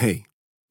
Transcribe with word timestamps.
Hey, 0.00 0.24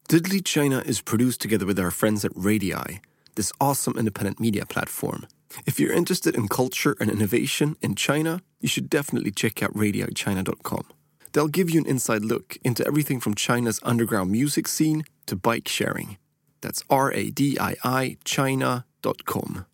Digitally 0.10 0.44
China 0.44 0.80
is 0.88 1.02
produced 1.02 1.40
together 1.40 1.68
with 1.68 1.78
our 1.78 1.92
friends 1.92 2.26
at 2.26 2.31
Radii, 2.34 3.00
this 3.35 3.53
awesome 3.61 3.95
independent 3.95 4.40
media 4.40 4.66
platform. 4.66 5.28
If 5.68 5.79
you're 5.79 5.94
interested 5.94 6.34
in 6.34 6.48
culture 6.48 6.96
and 7.00 7.12
innovation 7.12 7.76
in 7.79 7.94
China, 7.94 8.42
you 8.60 8.68
should 8.68 8.89
definitely 8.89 9.29
check 9.29 9.62
out 9.62 9.76
radiichina.com. 9.76 10.84
They'll 11.31 11.47
give 11.47 11.70
you 11.70 11.79
an 11.79 11.86
inside 11.86 12.26
look 12.26 12.57
into 12.63 12.84
everything 12.88 13.20
from 13.20 13.36
China's 13.36 13.79
underground 13.84 14.31
music 14.31 14.68
scene 14.68 15.04
to 15.28 15.36
bike 15.36 15.68
sharing. 15.68 16.18
That's 16.61 16.84
R 16.89 17.14
A 17.14 17.30
D 17.30 17.55
I 17.59 17.75
I 17.84 18.18
China.com. 18.23 19.68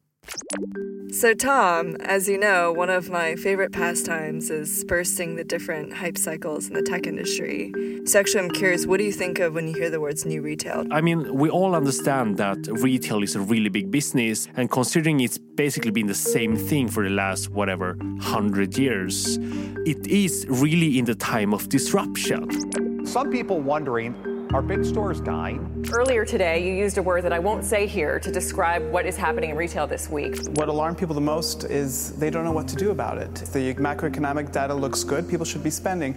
So, 1.12 1.34
Tom, 1.34 1.96
as 2.02 2.28
you 2.28 2.38
know, 2.38 2.74
one 2.74 2.90
of 2.90 3.10
my 3.10 3.36
favorite 3.36 3.72
pastimes 3.72 4.50
is 4.50 4.84
bursting 4.84 5.38
the 5.38 5.44
different 5.44 5.94
hype 5.94 6.18
cycles 6.18 6.68
in 6.68 6.74
the 6.74 6.82
tech 6.82 7.08
industry. 7.08 7.72
So, 8.06 8.20
actually, 8.20 8.44
I'm 8.44 8.52
curious, 8.52 8.86
what 8.86 8.98
do 8.98 9.06
you 9.06 9.14
think 9.14 9.40
of 9.40 9.54
when 9.54 9.68
you 9.68 9.74
hear 9.76 9.90
the 9.90 10.02
words 10.02 10.26
new 10.26 10.42
retail? 10.42 10.86
I 10.92 11.00
mean, 11.00 11.34
we 11.34 11.50
all 11.50 11.74
understand 11.74 12.38
that 12.38 12.68
retail 12.68 13.24
is 13.24 13.36
a 13.36 13.40
really 13.40 13.70
big 13.70 13.92
business, 13.92 14.50
and 14.56 14.70
considering 14.70 15.22
it's 15.22 15.38
basically 15.38 15.92
been 15.92 16.08
the 16.08 16.14
same 16.14 16.58
thing 16.58 16.90
for 16.90 17.04
the 17.04 17.12
last, 17.12 17.50
whatever, 17.50 17.94
100 17.94 18.78
years, 18.78 19.38
it 19.86 20.06
is 20.08 20.46
really 20.50 21.00
in 21.00 21.06
the 21.06 21.16
time 21.16 21.54
of 21.54 21.70
disruption. 21.70 23.06
Some 23.06 23.32
people 23.32 23.62
wondering 23.62 24.16
are 24.54 24.62
big 24.62 24.86
stores 24.86 25.20
dying? 25.20 25.86
Earlier 25.92 26.26
today, 26.26 26.66
you 26.66 26.74
used 26.74 26.98
a 26.98 27.04
word 27.04 27.24
that 27.24 27.34
I 27.34 27.40
won't 27.40 27.64
say 27.64 27.88
here 27.88 28.20
to 28.20 28.32
describe 28.32 28.90
what 28.92 29.06
is 29.06 29.18
happening 29.18 29.50
in 29.52 29.56
retail 29.56 29.88
this 29.88 30.10
week. 30.10 30.38
What 30.56 30.70
alarmed 30.70 30.98
people 30.98 31.16
the 31.16 31.22
most 31.22 31.66
is 31.66 32.12
they 32.18 32.30
don't 32.30 32.44
know 32.44 32.52
what 32.52 32.68
to 32.70 32.76
do 32.76 32.92
about 32.92 33.18
it. 33.18 33.42
If 33.42 33.54
the 33.54 33.74
macroeconomic 33.76 34.52
data 34.52 34.74
looks 34.74 35.04
good, 35.04 35.30
people 35.30 35.46
should 35.46 35.64
be 35.64 35.70
spending. 35.70 36.14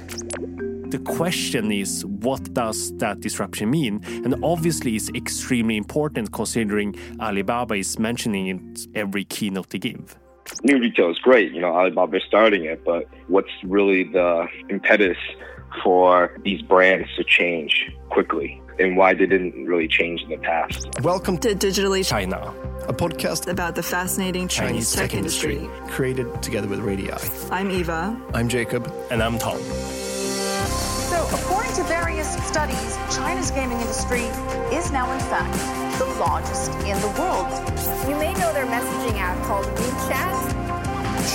The 0.91 0.99
question 1.01 1.71
is, 1.71 2.05
what 2.07 2.55
does 2.55 2.97
that 2.97 3.21
disruption 3.21 3.71
mean? 3.71 4.03
And 4.25 4.43
obviously, 4.43 4.97
it's 4.97 5.11
extremely 5.11 5.77
important 5.77 6.33
considering 6.33 6.95
Alibaba 7.21 7.75
is 7.75 7.99
mentioning 7.99 8.47
it 8.49 8.87
every 8.95 9.25
keynote 9.25 9.69
they 9.71 9.79
give 9.79 10.17
new 10.63 10.79
retail 10.79 11.11
is 11.11 11.19
great. 11.19 11.53
You 11.53 11.61
know, 11.61 11.73
Alibaba 11.73 12.17
is 12.17 12.23
starting 12.27 12.65
it, 12.65 12.85
but 12.85 13.07
what's 13.29 13.51
really 13.65 14.05
the 14.05 14.47
impetus 14.71 15.17
for 15.83 16.37
these 16.45 16.63
brands 16.63 17.09
to 17.17 17.25
change 17.25 17.91
quickly 18.11 18.61
and 18.79 18.97
why 18.97 19.13
they 19.15 19.27
didn't 19.27 19.67
really 19.67 19.89
change 19.89 20.23
in 20.23 20.31
the 20.31 20.39
past. 20.39 20.89
Welcome 21.03 21.39
to 21.39 21.55
Digitally 21.55 22.07
China, 22.07 22.55
a 22.87 22.93
podcast 22.93 23.49
about 23.49 23.75
the 23.75 23.83
fascinating 23.83 24.49
Chinese, 24.49 24.71
Chinese 24.71 24.93
tech, 24.93 25.11
tech 25.11 25.19
industry. 25.19 25.57
industry, 25.57 25.89
created 25.89 26.43
together 26.43 26.69
with 26.69 26.81
Radii. 26.81 27.11
I'm 27.51 27.71
Eva. 27.71 28.17
I'm 28.35 28.49
Jacob. 28.49 28.93
And 29.11 29.23
I'm 29.23 29.39
Tom. 29.39 29.59
So, 29.59 31.27
according 31.33 31.73
to 31.75 31.83
various 31.85 32.35
studies, 32.47 32.97
China's 33.15 33.51
gaming 33.51 33.81
industry 33.81 34.23
is 34.77 34.93
now, 34.93 35.11
in 35.13 35.21
fact, 35.21 35.99
the 35.99 36.07
largest 36.21 36.71
in 36.87 37.01
the 37.01 37.13
world. 37.19 37.51
You 38.09 38.15
may 38.17 38.33
know 38.35 38.53
their 38.53 38.67
messaging 38.67 39.19
app 39.19 39.43
called 39.45 39.67
WeChat 39.67 40.49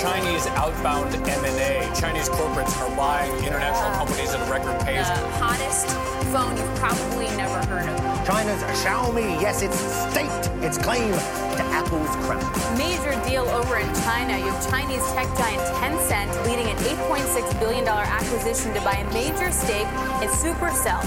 Chinese 0.00 0.46
outbound 0.48 1.14
M&A. 1.14 1.63
Chinese 2.04 2.28
corporates 2.28 2.76
are 2.82 2.96
buying 2.98 3.32
international 3.38 3.90
companies 3.92 4.28
at 4.34 4.46
a 4.46 4.52
record 4.52 4.78
pace. 4.84 5.08
The 5.08 5.26
hottest 5.40 5.88
phone 6.34 6.54
you've 6.54 6.76
probably 6.76 7.24
never 7.34 7.56
heard 7.64 7.88
of. 7.88 8.26
China's 8.26 8.62
Xiaomi, 8.84 9.40
yes, 9.40 9.62
it's 9.62 9.80
staked 10.12 10.52
its 10.62 10.76
claim 10.76 11.12
to 11.12 11.62
Apple's 11.72 12.14
crown. 12.26 12.44
Major 12.76 13.16
deal 13.24 13.48
over 13.56 13.78
in 13.78 13.86
China. 14.04 14.36
You 14.36 14.52
have 14.52 14.70
Chinese 14.70 15.02
tech 15.12 15.28
giant 15.38 15.62
Tencent 15.80 16.28
leading 16.46 16.66
an 16.66 16.76
$8.6 16.76 17.58
billion 17.58 17.88
acquisition 17.88 18.74
to 18.74 18.82
buy 18.82 18.96
a 18.96 19.12
major 19.14 19.50
stake 19.50 19.88
in 20.20 20.28
Supercell. 20.28 21.00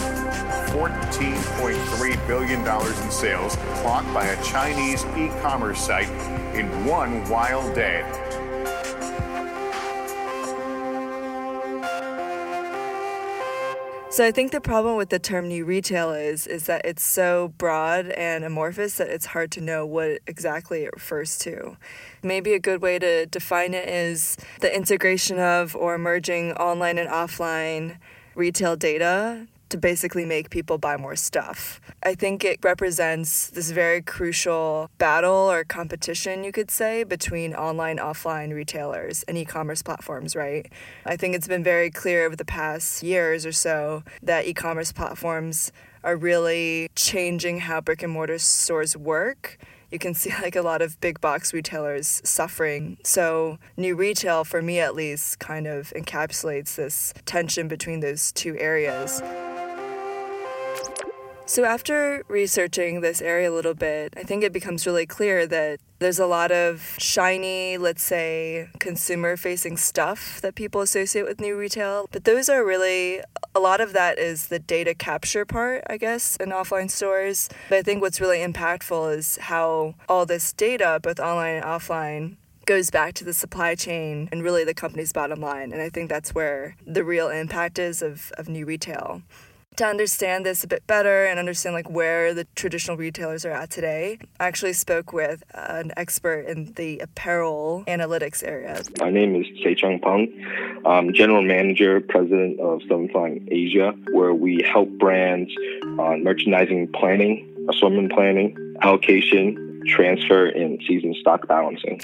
$14.3 0.74 2.28
billion 2.28 2.62
in 2.62 3.12
sales 3.12 3.56
clocked 3.82 4.12
by 4.16 4.26
a 4.26 4.44
Chinese 4.44 5.06
e-commerce 5.16 5.80
site 5.80 6.10
in 6.56 6.66
one 6.88 7.24
wild 7.30 7.76
day. 7.76 8.04
So 14.18 14.26
I 14.26 14.32
think 14.32 14.52
the 14.52 14.60
problem 14.60 14.96
with 14.96 15.10
the 15.10 15.20
term 15.20 15.48
new 15.48 15.64
retail 15.64 16.10
is 16.10 16.48
is 16.48 16.64
that 16.64 16.84
it's 16.86 17.04
so 17.04 17.54
broad 17.60 18.08
and 18.08 18.44
amorphous 18.44 18.98
that 18.98 19.10
it's 19.10 19.28
hard 19.28 19.52
to 19.52 19.62
know 19.62 19.86
what 19.86 20.22
exactly 20.26 20.86
it 20.86 20.90
refers 20.92 21.38
to. 21.38 21.78
Maybe 22.24 22.54
a 22.54 22.60
good 22.60 22.82
way 22.82 22.98
to 22.98 23.28
define 23.28 23.76
it 23.76 23.88
is 23.88 24.36
the 24.60 24.76
integration 24.76 25.38
of 25.38 25.76
or 25.76 26.00
merging 26.00 26.54
online 26.54 26.98
and 26.98 27.08
offline 27.08 28.00
retail 28.34 28.76
data 28.76 29.46
to 29.70 29.78
basically 29.78 30.26
make 30.26 30.50
people 30.50 30.78
buy 30.78 30.98
more 30.98 31.16
stuff. 31.16 31.82
I 32.04 32.16
think 32.16 32.44
it 32.44 32.60
represents 32.64 33.50
this 33.50 33.72
very 33.72 34.02
crucial 34.02 34.90
battle 34.98 35.52
or 35.52 35.64
competition, 35.64 36.44
you 36.44 36.52
could 36.52 36.72
say, 36.72 37.04
between 37.04 37.54
online 37.54 37.98
offline 37.98 38.54
retailers 38.54 39.24
and 39.24 39.38
e 39.38 39.46
commerce 39.46 39.82
platforms, 39.82 40.36
right? 40.36 40.72
I 41.06 41.18
think 41.18 41.36
it's 41.36 41.48
been 41.48 41.64
very 41.64 41.90
clear 41.90 42.26
over 42.26 42.36
the 42.36 42.46
past 42.46 43.04
years 43.04 43.46
or 43.46 43.52
so 43.52 44.04
that 44.22 44.46
e 44.46 44.54
commerce 44.54 44.92
platforms 44.92 45.72
are 46.04 46.16
really 46.16 46.90
changing 46.96 47.62
how 47.62 47.82
brick 47.82 48.04
and 48.04 48.14
mortar 48.14 48.40
stores 48.40 48.96
work 48.96 49.58
you 49.92 50.00
can 50.00 50.14
see 50.14 50.32
like 50.42 50.56
a 50.56 50.62
lot 50.62 50.82
of 50.82 51.00
big 51.02 51.22
box 51.22 51.54
retailers 51.54 52.22
suffering. 52.24 52.98
So, 53.04 53.58
new 53.76 53.96
retail, 53.96 54.44
for 54.44 54.62
me 54.62 54.80
at 54.80 54.96
least, 54.96 55.40
kind 55.40 55.68
of 55.68 55.94
encapsulates 55.96 56.76
this 56.76 57.14
tension 57.26 57.68
between 57.68 58.02
those 58.02 58.32
two 58.32 58.58
areas. 58.58 59.22
So, 61.50 61.64
after 61.64 62.26
researching 62.28 63.00
this 63.00 63.22
area 63.22 63.50
a 63.50 63.56
little 63.56 63.74
bit, 63.74 64.14
I 64.18 64.24
think 64.24 64.44
it 64.44 64.52
becomes 64.52 64.86
really 64.86 65.06
clear 65.06 65.48
that 65.48 65.80
there's 66.00 66.20
a 66.20 66.26
lot 66.26 66.52
of 66.52 66.98
shiny, 67.00 67.78
let's 67.78 68.04
say, 68.04 68.68
consumer 68.82 69.38
facing 69.38 69.78
stuff 69.78 70.42
that 70.42 70.56
people 70.56 70.82
associate 70.82 71.24
with 71.24 71.40
new 71.40 71.58
retail. 71.58 72.10
But 72.12 72.26
those 72.26 72.50
are 72.50 72.66
really, 72.66 73.22
a 73.56 73.62
lot 73.62 73.80
of 73.80 73.94
that 73.94 74.20
is 74.20 74.48
the 74.48 74.60
data 74.60 74.94
capture 74.94 75.46
part, 75.46 75.86
I 75.90 75.96
guess, 75.96 76.36
in 76.36 76.50
offline 76.50 76.92
stores. 76.92 77.48
But 77.70 77.78
I 77.78 77.82
think 77.82 78.02
what's 78.02 78.20
really 78.20 78.40
impactful 78.40 79.16
is 79.16 79.38
how 79.38 79.96
all 80.10 80.26
this 80.26 80.52
data, 80.52 81.00
both 81.02 81.18
online 81.18 81.56
and 81.56 81.66
offline, 81.66 82.36
goes 82.66 82.90
back 82.90 83.14
to 83.14 83.24
the 83.24 83.34
supply 83.34 83.74
chain 83.74 84.28
and 84.34 84.44
really 84.44 84.66
the 84.66 84.74
company's 84.74 85.14
bottom 85.14 85.40
line. 85.40 85.72
And 85.72 85.82
I 85.82 85.88
think 85.88 86.10
that's 86.10 86.36
where 86.36 86.76
the 86.86 87.06
real 87.06 87.30
impact 87.30 87.80
is 87.80 88.02
of, 88.02 88.34
of 88.38 88.50
new 88.50 88.66
retail 88.66 89.22
to 89.78 89.86
understand 89.86 90.46
this 90.46 90.64
a 90.64 90.68
bit 90.68 90.86
better 90.88 91.26
and 91.26 91.40
understand 91.40 91.76
like 91.76 91.90
where 91.90 92.34
the 92.34 92.46
traditional 92.56 92.98
retailers 92.98 93.46
are 93.46 93.52
at 93.52 93.70
today, 93.70 94.18
I 94.40 94.48
actually 94.48 94.74
spoke 94.74 95.14
with 95.14 95.44
an 95.54 95.92
expert 95.96 96.42
in 96.42 96.74
the 96.74 97.00
apparel 97.00 97.84
analytics 97.88 98.44
area. 98.44 98.82
My 99.00 99.12
name 99.12 99.36
is 99.36 99.46
Sicheng 99.64 100.02
Peng. 100.02 100.84
I'm 100.86 101.14
general 101.14 101.44
manager, 101.44 102.02
president 102.02 102.60
of 102.60 102.82
7thOnline 102.82 103.48
Asia, 103.52 103.94
where 104.12 104.34
we 104.34 104.64
help 104.64 104.90
brands 104.98 105.52
on 106.00 106.24
merchandising 106.24 106.92
planning, 106.94 107.68
assortment 107.70 108.12
planning, 108.12 108.76
allocation, 108.82 109.84
transfer, 109.88 110.48
and 110.48 110.82
season 110.88 111.16
stock 111.20 111.48
balancing. 111.48 112.02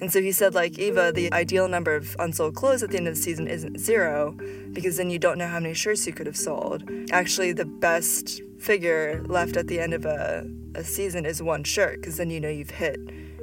And 0.00 0.12
so 0.12 0.22
he 0.22 0.32
said, 0.32 0.54
like, 0.54 0.78
Eva, 0.78 1.12
the 1.12 1.32
ideal 1.32 1.68
number 1.68 1.94
of 1.96 2.14
unsold 2.18 2.54
clothes 2.54 2.82
at 2.82 2.90
the 2.90 2.98
end 2.98 3.08
of 3.08 3.16
the 3.16 3.20
season 3.20 3.48
isn't 3.48 3.78
zero 3.78 4.36
because 4.72 4.96
then 4.96 5.10
you 5.10 5.18
don't 5.18 5.38
know 5.38 5.48
how 5.48 5.58
many 5.58 5.74
shirts 5.74 6.06
you 6.06 6.12
could 6.12 6.26
have 6.26 6.36
sold. 6.36 6.88
Actually, 7.10 7.52
the 7.52 7.64
best 7.64 8.40
figure 8.58 9.22
left 9.26 9.56
at 9.56 9.66
the 9.66 9.80
end 9.80 9.94
of 9.94 10.04
a, 10.04 10.48
a 10.74 10.84
season 10.84 11.26
is 11.26 11.42
one 11.42 11.64
shirt 11.64 12.00
because 12.00 12.16
then 12.16 12.30
you 12.30 12.40
know 12.40 12.48
you've 12.48 12.70
hit 12.70 12.98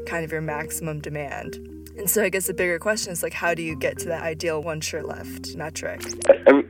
kind 0.05 0.23
of 0.23 0.31
your 0.31 0.41
maximum 0.41 0.99
demand. 0.99 1.55
And 1.97 2.09
so 2.09 2.23
I 2.23 2.29
guess 2.29 2.47
the 2.47 2.53
bigger 2.53 2.77
question 2.77 3.11
is 3.13 3.23
like, 3.23 3.33
how 3.33 3.53
do 3.53 3.61
you 3.61 3.75
get 3.75 3.97
to 3.99 4.07
that 4.09 4.23
ideal 4.23 4.61
one 4.61 4.81
shirt 4.81 5.05
left 5.05 5.55
metric? 5.55 6.01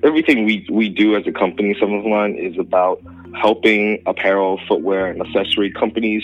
Everything 0.04 0.46
we, 0.46 0.66
we 0.70 0.88
do 0.88 1.16
as 1.16 1.26
a 1.26 1.32
company, 1.32 1.74
7thOnline, 1.76 2.38
is 2.38 2.58
about 2.60 3.02
helping 3.36 4.02
apparel, 4.06 4.60
footwear, 4.68 5.08
and 5.08 5.22
accessory 5.22 5.72
companies 5.72 6.24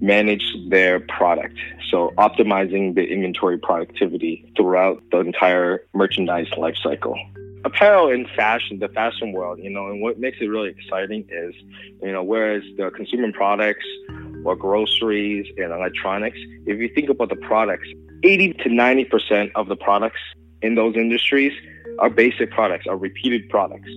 manage 0.00 0.44
their 0.68 1.00
product. 1.00 1.56
So 1.94 2.12
optimizing 2.18 2.96
the 2.96 3.04
inventory 3.04 3.56
productivity 3.56 4.52
throughout 4.56 5.00
the 5.12 5.20
entire 5.20 5.86
merchandise 5.94 6.48
lifecycle. 6.56 7.14
Apparel 7.64 8.10
and 8.10 8.28
fashion, 8.30 8.80
the 8.80 8.88
fashion 8.88 9.30
world, 9.30 9.60
you 9.62 9.70
know, 9.70 9.86
and 9.86 10.02
what 10.02 10.18
makes 10.18 10.38
it 10.40 10.46
really 10.46 10.70
exciting 10.70 11.24
is, 11.30 11.54
you 12.02 12.10
know, 12.10 12.24
whereas 12.24 12.64
the 12.78 12.90
consumer 12.90 13.30
products 13.30 13.86
or 14.44 14.56
groceries 14.56 15.46
and 15.56 15.72
electronics, 15.72 16.36
if 16.66 16.80
you 16.80 16.90
think 16.92 17.10
about 17.10 17.28
the 17.28 17.36
products, 17.36 17.86
80 18.24 18.54
to 18.54 18.70
90% 18.70 19.52
of 19.54 19.68
the 19.68 19.76
products 19.76 20.18
in 20.62 20.74
those 20.74 20.96
industries 20.96 21.52
are 22.00 22.10
basic 22.10 22.50
products, 22.50 22.88
are 22.88 22.96
repeated 22.96 23.48
products. 23.50 23.88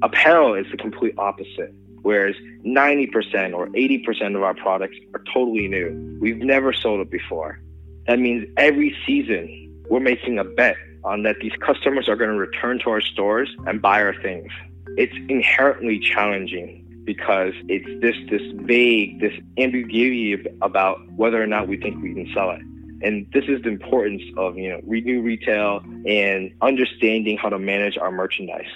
Apparel 0.00 0.54
is 0.54 0.64
the 0.70 0.78
complete 0.78 1.12
opposite 1.18 1.74
whereas 2.04 2.36
90% 2.64 3.54
or 3.54 3.66
80% 3.68 4.36
of 4.36 4.42
our 4.42 4.54
products 4.54 4.96
are 5.14 5.22
totally 5.32 5.66
new. 5.66 6.18
We've 6.20 6.38
never 6.38 6.72
sold 6.72 7.00
it 7.00 7.10
before. 7.10 7.58
That 8.06 8.18
means 8.18 8.46
every 8.56 8.96
season 9.06 9.82
we're 9.90 10.00
making 10.00 10.38
a 10.38 10.44
bet 10.44 10.76
on 11.02 11.22
that 11.24 11.36
these 11.40 11.52
customers 11.60 12.08
are 12.08 12.16
going 12.16 12.30
to 12.30 12.36
return 12.36 12.78
to 12.80 12.90
our 12.90 13.00
stores 13.00 13.48
and 13.66 13.82
buy 13.82 14.02
our 14.02 14.14
things. 14.22 14.52
it's 14.96 15.14
inherently 15.28 15.98
challenging 15.98 16.84
because 17.04 17.52
it's 17.68 17.88
this 18.00 18.16
this 18.30 18.42
vague, 18.66 19.20
this 19.20 19.32
ambiguity 19.58 20.46
about 20.62 20.98
whether 21.16 21.42
or 21.42 21.46
not 21.46 21.68
we 21.68 21.76
think 21.76 22.02
we 22.02 22.14
can 22.14 22.30
sell 22.34 22.50
it. 22.50 22.60
And 23.02 23.26
this 23.32 23.44
is 23.48 23.62
the 23.62 23.68
importance 23.68 24.22
of 24.36 24.56
you 24.56 24.70
know 24.70 24.80
renew 24.84 25.20
retail 25.22 25.80
and 26.06 26.52
understanding 26.60 27.36
how 27.36 27.48
to 27.48 27.58
manage 27.58 27.96
our 27.98 28.12
merchandise, 28.12 28.74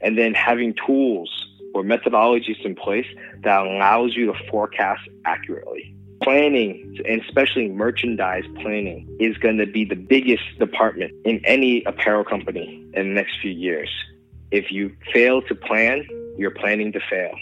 and 0.00 0.16
then 0.16 0.32
having 0.34 0.74
tools 0.86 1.47
or 1.78 1.84
methodologies 1.84 2.64
in 2.64 2.74
place 2.74 3.06
that 3.44 3.64
allows 3.64 4.16
you 4.16 4.26
to 4.26 4.34
forecast 4.50 5.02
accurately. 5.24 5.94
Planning, 6.22 6.98
and 7.08 7.22
especially 7.22 7.68
merchandise 7.68 8.42
planning, 8.60 9.08
is 9.20 9.36
going 9.38 9.58
to 9.58 9.66
be 9.66 9.84
the 9.84 9.94
biggest 9.94 10.42
department 10.58 11.12
in 11.24 11.40
any 11.44 11.84
apparel 11.84 12.24
company 12.24 12.84
in 12.94 13.08
the 13.08 13.14
next 13.14 13.38
few 13.40 13.52
years. 13.52 13.88
If 14.50 14.72
you 14.72 14.94
fail 15.12 15.42
to 15.42 15.54
plan, 15.54 16.04
you're 16.36 16.50
planning 16.50 16.90
to 16.92 17.00
fail. 17.08 17.34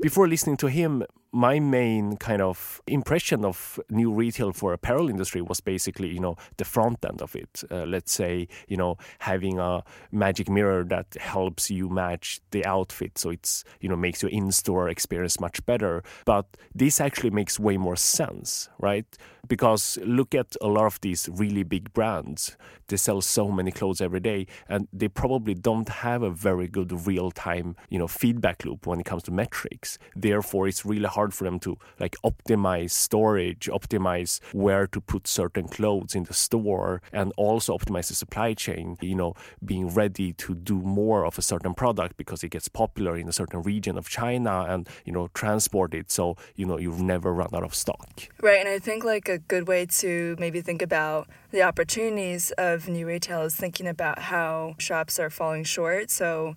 Before 0.00 0.28
listening 0.28 0.56
to 0.58 0.68
him, 0.68 1.04
my 1.32 1.58
main 1.58 2.16
kind 2.16 2.42
of 2.42 2.82
impression 2.86 3.44
of 3.44 3.80
new 3.90 4.12
retail 4.12 4.52
for 4.52 4.72
apparel 4.72 5.08
industry 5.08 5.40
was 5.40 5.60
basically 5.60 6.08
you 6.08 6.20
know 6.20 6.36
the 6.58 6.64
front 6.64 7.04
end 7.04 7.22
of 7.22 7.34
it. 7.34 7.64
Uh, 7.70 7.84
let's 7.84 8.12
say 8.12 8.46
you 8.68 8.76
know 8.76 8.96
having 9.20 9.58
a 9.58 9.82
magic 10.10 10.48
mirror 10.48 10.84
that 10.84 11.06
helps 11.18 11.70
you 11.70 11.88
match 11.88 12.40
the 12.50 12.64
outfit. 12.66 13.16
So 13.16 13.30
it's 13.30 13.64
you 13.80 13.88
know 13.88 13.96
makes 13.96 14.22
your 14.22 14.30
in-store 14.30 14.88
experience 14.88 15.40
much 15.40 15.64
better. 15.64 16.02
But 16.24 16.46
this 16.74 17.00
actually 17.00 17.30
makes 17.30 17.58
way 17.58 17.76
more 17.76 17.96
sense 17.96 18.68
right? 18.82 19.06
Because 19.48 19.98
look 20.04 20.34
at 20.34 20.56
a 20.60 20.66
lot 20.66 20.86
of 20.86 21.00
these 21.00 21.28
really 21.32 21.62
big 21.62 21.92
brands. 21.92 22.56
They 22.88 22.96
sell 22.96 23.20
so 23.20 23.48
many 23.50 23.70
clothes 23.70 24.00
every 24.00 24.20
day 24.20 24.46
and 24.68 24.88
they 24.92 25.08
probably 25.08 25.54
don't 25.54 25.88
have 25.88 26.22
a 26.22 26.30
very 26.30 26.68
good 26.68 27.06
real-time 27.06 27.76
you 27.88 27.98
know 27.98 28.08
feedback 28.08 28.64
loop 28.64 28.86
when 28.86 29.00
it 29.00 29.06
comes 29.06 29.22
to 29.24 29.30
metrics. 29.30 29.98
Therefore 30.14 30.68
it's 30.68 30.84
really 30.84 31.06
hard 31.06 31.21
for 31.30 31.44
them 31.44 31.58
to 31.58 31.76
like 32.00 32.16
optimize 32.24 32.90
storage 32.90 33.68
optimize 33.68 34.40
where 34.52 34.86
to 34.86 35.00
put 35.00 35.26
certain 35.26 35.68
clothes 35.68 36.14
in 36.14 36.24
the 36.24 36.34
store 36.34 37.02
and 37.12 37.32
also 37.36 37.76
optimize 37.76 38.08
the 38.08 38.14
supply 38.14 38.54
chain 38.54 38.96
you 39.00 39.14
know 39.14 39.34
being 39.64 39.88
ready 39.88 40.32
to 40.32 40.54
do 40.54 40.80
more 40.80 41.24
of 41.24 41.38
a 41.38 41.42
certain 41.42 41.74
product 41.74 42.16
because 42.16 42.42
it 42.42 42.50
gets 42.50 42.68
popular 42.68 43.16
in 43.16 43.28
a 43.28 43.32
certain 43.32 43.62
region 43.62 43.96
of 43.98 44.08
china 44.08 44.66
and 44.68 44.88
you 45.04 45.12
know 45.12 45.28
transport 45.34 45.94
it 45.94 46.10
so 46.10 46.36
you 46.56 46.66
know 46.66 46.78
you 46.78 46.90
never 46.92 47.32
run 47.32 47.48
out 47.54 47.62
of 47.62 47.74
stock 47.74 48.28
right 48.40 48.60
and 48.60 48.68
i 48.68 48.78
think 48.78 49.04
like 49.04 49.28
a 49.28 49.38
good 49.38 49.68
way 49.68 49.86
to 49.86 50.36
maybe 50.38 50.60
think 50.60 50.82
about 50.82 51.28
the 51.52 51.62
opportunities 51.62 52.50
of 52.52 52.88
new 52.88 53.06
retail 53.06 53.42
is 53.42 53.54
thinking 53.54 53.86
about 53.86 54.18
how 54.18 54.74
shops 54.78 55.20
are 55.20 55.30
falling 55.30 55.64
short. 55.64 56.10
So, 56.10 56.56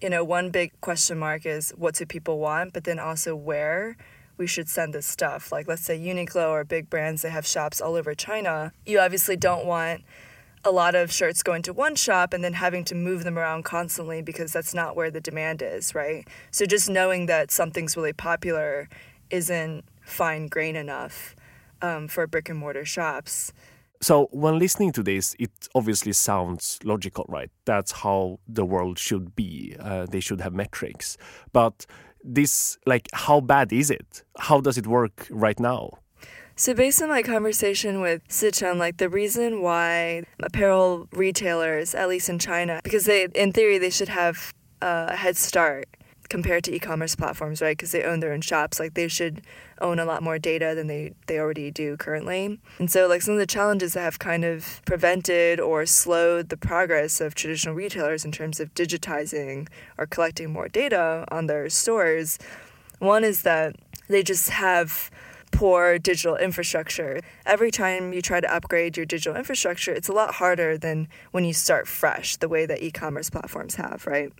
you 0.00 0.10
know, 0.10 0.22
one 0.22 0.50
big 0.50 0.78
question 0.80 1.18
mark 1.18 1.46
is 1.46 1.70
what 1.76 1.94
do 1.94 2.06
people 2.06 2.38
want, 2.38 2.72
but 2.72 2.84
then 2.84 2.98
also 2.98 3.34
where 3.34 3.96
we 4.36 4.46
should 4.46 4.68
send 4.68 4.92
this 4.92 5.06
stuff. 5.06 5.50
Like, 5.50 5.66
let's 5.66 5.82
say 5.82 5.98
Uniqlo 5.98 6.50
or 6.50 6.64
big 6.64 6.90
brands 6.90 7.22
that 7.22 7.30
have 7.30 7.46
shops 7.46 7.80
all 7.80 7.94
over 7.94 8.14
China. 8.14 8.72
You 8.84 9.00
obviously 9.00 9.36
don't 9.36 9.64
want 9.64 10.04
a 10.64 10.70
lot 10.70 10.94
of 10.94 11.12
shirts 11.12 11.42
going 11.42 11.62
to 11.62 11.72
one 11.72 11.94
shop 11.94 12.34
and 12.34 12.42
then 12.42 12.54
having 12.54 12.84
to 12.84 12.94
move 12.94 13.24
them 13.24 13.38
around 13.38 13.62
constantly 13.62 14.20
because 14.20 14.52
that's 14.52 14.74
not 14.74 14.96
where 14.96 15.10
the 15.10 15.20
demand 15.20 15.62
is, 15.62 15.94
right? 15.94 16.26
So, 16.50 16.66
just 16.66 16.90
knowing 16.90 17.26
that 17.26 17.50
something's 17.50 17.96
really 17.96 18.12
popular 18.12 18.88
isn't 19.30 19.84
fine 20.02 20.48
grain 20.48 20.76
enough 20.76 21.34
um, 21.80 22.08
for 22.08 22.26
brick 22.26 22.48
and 22.48 22.58
mortar 22.58 22.84
shops. 22.84 23.52
So, 24.00 24.28
when 24.30 24.58
listening 24.58 24.92
to 24.92 25.02
this, 25.02 25.34
it 25.38 25.50
obviously 25.74 26.12
sounds 26.12 26.78
logical, 26.84 27.24
right? 27.28 27.50
That's 27.64 27.92
how 27.92 28.40
the 28.46 28.64
world 28.64 28.98
should 28.98 29.34
be. 29.34 29.74
Uh, 29.80 30.06
they 30.06 30.20
should 30.20 30.40
have 30.40 30.52
metrics. 30.52 31.16
But 31.52 31.86
this, 32.22 32.76
like, 32.86 33.08
how 33.14 33.40
bad 33.40 33.72
is 33.72 33.90
it? 33.90 34.22
How 34.38 34.60
does 34.60 34.76
it 34.76 34.86
work 34.86 35.26
right 35.30 35.58
now? 35.58 35.98
So, 36.56 36.74
based 36.74 37.02
on 37.02 37.08
my 37.08 37.22
conversation 37.22 38.00
with 38.00 38.26
Sicheng, 38.28 38.78
like 38.78 38.98
the 38.98 39.08
reason 39.08 39.62
why 39.62 40.24
apparel 40.42 41.08
retailers, 41.12 41.94
at 41.94 42.08
least 42.08 42.28
in 42.28 42.38
China, 42.38 42.80
because 42.84 43.04
they, 43.04 43.28
in 43.34 43.52
theory, 43.52 43.78
they 43.78 43.90
should 43.90 44.08
have 44.08 44.52
a 44.82 45.16
head 45.16 45.36
start 45.36 45.86
compared 46.28 46.64
to 46.64 46.74
e-commerce 46.74 47.14
platforms, 47.14 47.62
right? 47.62 47.76
Because 47.76 47.92
they 47.92 48.02
own 48.02 48.20
their 48.20 48.32
own 48.32 48.40
shops. 48.40 48.78
Like 48.80 48.94
they 48.94 49.08
should 49.08 49.42
own 49.80 49.98
a 49.98 50.04
lot 50.04 50.22
more 50.22 50.38
data 50.38 50.72
than 50.74 50.86
they, 50.86 51.12
they 51.26 51.38
already 51.38 51.70
do 51.70 51.96
currently. 51.96 52.58
And 52.78 52.90
so 52.90 53.06
like 53.06 53.22
some 53.22 53.34
of 53.34 53.40
the 53.40 53.46
challenges 53.46 53.94
that 53.94 54.00
have 54.00 54.18
kind 54.18 54.44
of 54.44 54.80
prevented 54.86 55.60
or 55.60 55.86
slowed 55.86 56.48
the 56.48 56.56
progress 56.56 57.20
of 57.20 57.34
traditional 57.34 57.74
retailers 57.74 58.24
in 58.24 58.32
terms 58.32 58.60
of 58.60 58.72
digitizing 58.74 59.68
or 59.98 60.06
collecting 60.06 60.52
more 60.52 60.68
data 60.68 61.24
on 61.30 61.46
their 61.46 61.68
stores, 61.68 62.38
one 62.98 63.24
is 63.24 63.42
that 63.42 63.76
they 64.08 64.22
just 64.22 64.50
have 64.50 65.10
poor 65.52 65.98
digital 65.98 66.36
infrastructure. 66.36 67.20
Every 67.44 67.70
time 67.70 68.12
you 68.12 68.20
try 68.20 68.40
to 68.40 68.54
upgrade 68.54 68.96
your 68.96 69.06
digital 69.06 69.36
infrastructure, 69.36 69.92
it's 69.92 70.08
a 70.08 70.12
lot 70.12 70.34
harder 70.34 70.76
than 70.76 71.08
when 71.30 71.44
you 71.44 71.52
start 71.52 71.88
fresh, 71.88 72.36
the 72.36 72.48
way 72.48 72.66
that 72.66 72.82
e-commerce 72.82 73.30
platforms 73.30 73.76
have, 73.76 74.06
right? 74.06 74.32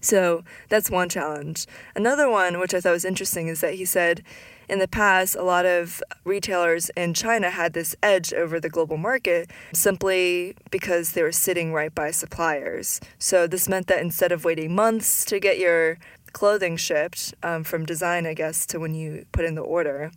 So 0.00 0.44
that's 0.68 0.90
one 0.90 1.08
challenge. 1.08 1.66
Another 1.94 2.30
one, 2.30 2.60
which 2.60 2.74
I 2.74 2.80
thought 2.80 2.92
was 2.92 3.04
interesting, 3.04 3.48
is 3.48 3.60
that 3.60 3.74
he 3.74 3.84
said 3.84 4.22
in 4.68 4.78
the 4.78 4.88
past, 4.88 5.36
a 5.36 5.42
lot 5.42 5.64
of 5.64 6.02
retailers 6.24 6.90
in 6.90 7.14
China 7.14 7.50
had 7.50 7.72
this 7.72 7.94
edge 8.02 8.32
over 8.32 8.58
the 8.58 8.68
global 8.68 8.96
market 8.96 9.50
simply 9.72 10.56
because 10.70 11.12
they 11.12 11.22
were 11.22 11.32
sitting 11.32 11.72
right 11.72 11.94
by 11.94 12.10
suppliers. 12.10 13.00
So 13.18 13.46
this 13.46 13.68
meant 13.68 13.86
that 13.86 14.00
instead 14.00 14.32
of 14.32 14.44
waiting 14.44 14.74
months 14.74 15.24
to 15.26 15.38
get 15.38 15.58
your 15.58 15.98
clothing 16.32 16.76
shipped 16.76 17.34
um, 17.42 17.64
from 17.64 17.86
design, 17.86 18.26
I 18.26 18.34
guess, 18.34 18.66
to 18.66 18.78
when 18.78 18.94
you 18.94 19.26
put 19.32 19.44
in 19.44 19.54
the 19.54 19.62
order, 19.62 20.10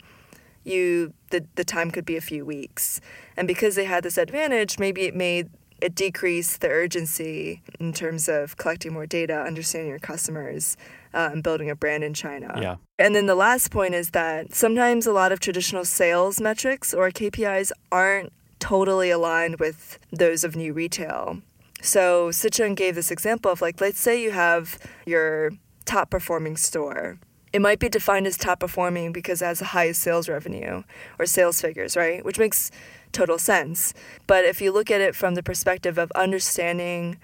you 0.63 1.13
the, 1.29 1.45
the 1.55 1.63
time 1.63 1.91
could 1.91 2.05
be 2.05 2.17
a 2.17 2.21
few 2.21 2.43
weeks. 2.43 2.99
And 3.37 3.47
because 3.47 3.75
they 3.75 3.85
had 3.85 4.03
this 4.03 4.17
advantage, 4.17 4.79
maybe 4.79 5.03
it 5.03 5.15
made 5.15 5.49
it 5.81 5.95
decreased 5.95 6.61
the 6.61 6.69
urgency 6.69 7.61
in 7.79 7.93
terms 7.93 8.27
of 8.29 8.57
collecting 8.57 8.93
more 8.93 9.05
data, 9.05 9.41
understanding 9.41 9.89
your 9.89 9.99
customers, 9.99 10.77
uh, 11.13 11.29
and 11.31 11.43
building 11.43 11.69
a 11.69 11.75
brand 11.75 12.03
in 12.03 12.13
China. 12.13 12.57
Yeah. 12.61 12.75
And 12.97 13.15
then 13.15 13.25
the 13.25 13.35
last 13.35 13.71
point 13.71 13.93
is 13.93 14.11
that 14.11 14.53
sometimes 14.53 15.07
a 15.07 15.11
lot 15.11 15.31
of 15.31 15.39
traditional 15.39 15.85
sales 15.85 16.39
metrics 16.39 16.93
or 16.93 17.09
KPIs 17.09 17.71
aren't 17.91 18.31
totally 18.59 19.09
aligned 19.09 19.59
with 19.59 19.97
those 20.11 20.43
of 20.43 20.55
new 20.55 20.73
retail. 20.73 21.41
So 21.81 22.29
Sicheng 22.29 22.75
gave 22.75 22.95
this 22.95 23.09
example 23.09 23.51
of 23.51 23.61
like, 23.61 23.79
let's 23.79 23.99
say 23.99 24.21
you 24.21 24.31
have 24.31 24.77
your 25.05 25.51
top 25.85 26.09
performing 26.09 26.57
store. 26.57 27.17
It 27.51 27.61
might 27.61 27.79
be 27.79 27.89
defined 27.89 28.27
as 28.27 28.37
top 28.37 28.59
performing 28.59 29.11
because 29.11 29.41
it 29.41 29.45
has 29.45 29.59
the 29.59 29.65
highest 29.65 30.01
sales 30.01 30.29
revenue 30.29 30.83
or 31.17 31.25
sales 31.25 31.59
figures, 31.59 31.97
right? 31.97 32.23
Which 32.23 32.37
makes 32.37 32.69
total 33.11 33.37
sense. 33.37 33.93
But 34.27 34.45
if 34.45 34.61
you 34.61 34.71
look 34.71 34.91
at 34.91 35.01
it 35.01 35.15
from 35.15 35.35
the 35.35 35.43
perspective 35.43 35.97
of 35.97 36.11
understanding 36.11 37.17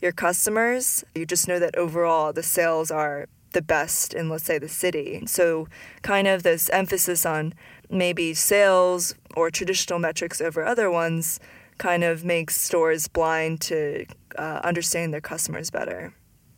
your 0.00 0.12
customers, 0.12 1.04
you 1.14 1.26
just 1.26 1.48
know 1.48 1.58
that 1.58 1.76
overall 1.76 2.32
the 2.32 2.42
sales 2.42 2.90
are 2.90 3.28
the 3.52 3.62
best 3.62 4.12
in, 4.12 4.28
let's 4.28 4.44
say, 4.44 4.58
the 4.58 4.68
city. 4.68 5.22
So, 5.26 5.68
kind 6.02 6.28
of 6.28 6.42
this 6.42 6.68
emphasis 6.70 7.24
on 7.24 7.54
maybe 7.88 8.34
sales 8.34 9.14
or 9.34 9.50
traditional 9.50 9.98
metrics 9.98 10.40
over 10.40 10.64
other 10.64 10.90
ones 10.90 11.40
kind 11.78 12.04
of 12.04 12.24
makes 12.24 12.60
stores 12.60 13.08
blind 13.08 13.60
to 13.62 14.06
uh, 14.36 14.60
understanding 14.64 15.10
their 15.10 15.20
customers 15.20 15.70
better. 15.70 16.14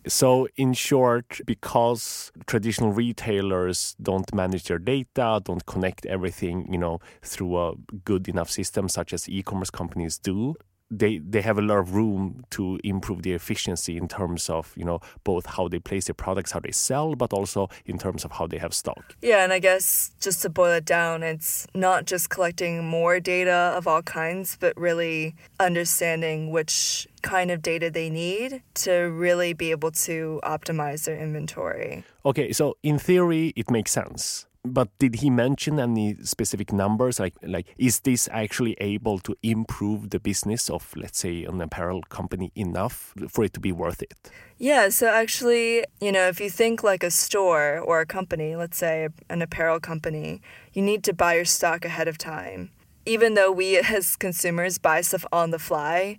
So, 0.08 0.48
in 0.56 0.72
short, 0.72 1.40
because 1.44 2.32
traditional 2.46 2.92
retailers 2.92 3.94
don't 4.00 4.32
manage 4.34 4.64
their 4.64 4.78
data, 4.78 5.42
don't 5.44 5.66
connect 5.66 6.06
everything, 6.06 6.66
you 6.72 6.78
know, 6.78 7.00
through 7.22 7.58
a 7.58 7.74
good 8.04 8.26
enough 8.26 8.50
system 8.50 8.88
such 8.88 9.12
as 9.12 9.28
e-commerce 9.28 9.68
companies 9.70 10.16
do, 10.18 10.54
they 10.90 11.18
they 11.18 11.42
have 11.42 11.58
a 11.58 11.62
lot 11.62 11.78
of 11.78 11.94
room 11.94 12.44
to 12.50 12.78
improve 12.82 13.22
the 13.22 13.32
efficiency 13.32 13.96
in 13.96 14.08
terms 14.08 14.48
of 14.48 14.72
you 14.76 14.84
know 14.84 15.00
both 15.24 15.46
how 15.46 15.68
they 15.68 15.78
place 15.78 16.06
their 16.06 16.14
products 16.14 16.52
how 16.52 16.60
they 16.60 16.70
sell 16.70 17.14
but 17.14 17.32
also 17.32 17.68
in 17.84 17.98
terms 17.98 18.24
of 18.24 18.32
how 18.32 18.46
they 18.46 18.58
have 18.58 18.72
stock. 18.72 19.14
Yeah 19.20 19.44
and 19.44 19.52
i 19.52 19.58
guess 19.58 20.12
just 20.20 20.42
to 20.42 20.48
boil 20.48 20.72
it 20.72 20.84
down 20.84 21.22
it's 21.22 21.66
not 21.74 22.06
just 22.06 22.30
collecting 22.30 22.84
more 22.86 23.20
data 23.20 23.74
of 23.76 23.86
all 23.86 24.02
kinds 24.02 24.56
but 24.58 24.76
really 24.76 25.34
understanding 25.60 26.50
which 26.50 27.06
kind 27.22 27.50
of 27.50 27.60
data 27.62 27.90
they 27.90 28.08
need 28.08 28.62
to 28.74 28.92
really 28.92 29.52
be 29.52 29.70
able 29.70 29.90
to 29.90 30.40
optimize 30.44 31.04
their 31.04 31.18
inventory. 31.18 32.04
Okay 32.24 32.52
so 32.52 32.76
in 32.82 32.98
theory 32.98 33.52
it 33.56 33.70
makes 33.70 33.90
sense 33.90 34.47
but 34.68 34.88
did 34.98 35.16
he 35.16 35.30
mention 35.30 35.78
any 35.80 36.16
specific 36.22 36.72
numbers 36.72 37.18
like 37.18 37.34
like 37.42 37.66
is 37.78 38.00
this 38.00 38.28
actually 38.32 38.74
able 38.80 39.18
to 39.18 39.34
improve 39.42 40.10
the 40.10 40.20
business 40.20 40.70
of 40.70 40.92
let's 40.96 41.18
say 41.18 41.44
an 41.44 41.60
apparel 41.60 42.02
company 42.02 42.52
enough 42.54 43.14
for 43.28 43.44
it 43.44 43.52
to 43.52 43.60
be 43.60 43.72
worth 43.72 44.02
it 44.02 44.30
yeah 44.58 44.88
so 44.88 45.08
actually 45.08 45.84
you 46.00 46.12
know 46.12 46.28
if 46.28 46.40
you 46.40 46.50
think 46.50 46.82
like 46.82 47.02
a 47.02 47.10
store 47.10 47.78
or 47.78 48.00
a 48.00 48.06
company 48.06 48.56
let's 48.56 48.78
say 48.78 49.08
an 49.28 49.42
apparel 49.42 49.80
company 49.80 50.40
you 50.72 50.82
need 50.82 51.02
to 51.02 51.12
buy 51.12 51.34
your 51.34 51.44
stock 51.44 51.84
ahead 51.84 52.08
of 52.08 52.18
time 52.18 52.70
even 53.06 53.34
though 53.34 53.50
we 53.50 53.78
as 53.96 54.16
consumers 54.16 54.78
buy 54.78 55.00
stuff 55.00 55.24
on 55.32 55.50
the 55.50 55.58
fly 55.58 56.18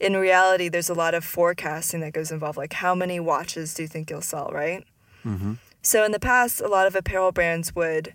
in 0.00 0.16
reality, 0.16 0.68
there's 0.68 0.88
a 0.88 0.94
lot 0.94 1.14
of 1.14 1.24
forecasting 1.24 2.00
that 2.00 2.12
goes 2.12 2.30
involved. 2.30 2.56
Like, 2.56 2.72
how 2.72 2.94
many 2.94 3.18
watches 3.18 3.74
do 3.74 3.82
you 3.82 3.88
think 3.88 4.10
you'll 4.10 4.20
sell, 4.20 4.50
right? 4.52 4.84
Mm-hmm. 5.24 5.54
So, 5.82 6.04
in 6.04 6.12
the 6.12 6.20
past, 6.20 6.60
a 6.60 6.68
lot 6.68 6.86
of 6.86 6.94
apparel 6.94 7.32
brands 7.32 7.74
would 7.74 8.14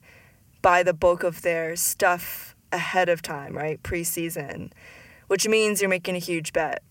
buy 0.62 0.84
the 0.84 0.94
bulk 0.94 1.24
of 1.24 1.42
their 1.42 1.76
stuff 1.76 2.56
ahead 2.72 3.10
of 3.10 3.22
time, 3.22 3.56
right? 3.56 3.82
Pre 3.84 4.04
season, 4.04 4.74
which 5.28 5.48
means 5.48 5.82
you're 5.82 5.90
making 5.90 6.16
a 6.16 6.20
huge 6.20 6.54
bet. 6.54 6.84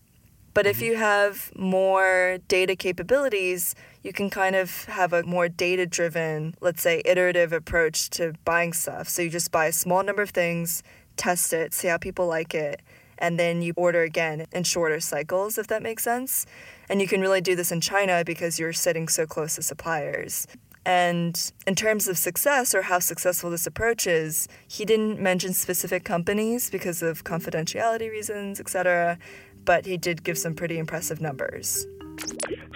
But 0.53 0.67
if 0.67 0.77
mm-hmm. 0.77 0.85
you 0.85 0.95
have 0.97 1.51
more 1.55 2.37
data 2.47 2.75
capabilities, 2.75 3.75
you 4.03 4.13
can 4.13 4.29
kind 4.29 4.55
of 4.55 4.85
have 4.85 5.13
a 5.13 5.23
more 5.23 5.49
data 5.49 5.85
driven, 5.85 6.55
let's 6.61 6.81
say, 6.81 7.01
iterative 7.05 7.51
approach 7.53 8.09
to 8.11 8.33
buying 8.45 8.73
stuff. 8.73 9.09
So 9.09 9.23
you 9.23 9.29
just 9.29 9.51
buy 9.51 9.65
a 9.65 9.71
small 9.71 10.03
number 10.03 10.21
of 10.21 10.29
things, 10.29 10.83
test 11.17 11.53
it, 11.53 11.73
see 11.73 11.87
how 11.87 11.97
people 11.97 12.27
like 12.27 12.53
it, 12.53 12.81
and 13.17 13.39
then 13.39 13.61
you 13.61 13.73
order 13.75 14.01
again 14.01 14.45
in 14.51 14.63
shorter 14.63 14.99
cycles, 14.99 15.57
if 15.57 15.67
that 15.67 15.81
makes 15.81 16.03
sense. 16.03 16.45
And 16.89 17.01
you 17.01 17.07
can 17.07 17.21
really 17.21 17.41
do 17.41 17.55
this 17.55 17.71
in 17.71 17.81
China 17.81 18.23
because 18.25 18.59
you're 18.59 18.73
sitting 18.73 19.07
so 19.07 19.25
close 19.25 19.55
to 19.55 19.61
suppliers. 19.61 20.47
And 20.85 21.51
in 21.65 21.75
terms 21.75 22.09
of 22.09 22.17
success 22.17 22.75
or 22.75 22.81
how 22.81 22.99
successful 22.99 23.49
this 23.49 23.65
approach 23.65 24.05
is, 24.05 24.49
he 24.67 24.83
didn't 24.83 25.17
mention 25.17 25.53
specific 25.53 26.03
companies 26.03 26.69
because 26.69 27.01
of 27.01 27.23
confidentiality 27.23 28.11
reasons, 28.11 28.59
etc 28.59 29.17
but 29.65 29.85
he 29.85 29.97
did 29.97 30.23
give 30.23 30.37
some 30.37 30.53
pretty 30.53 30.77
impressive 30.77 31.21
numbers. 31.21 31.85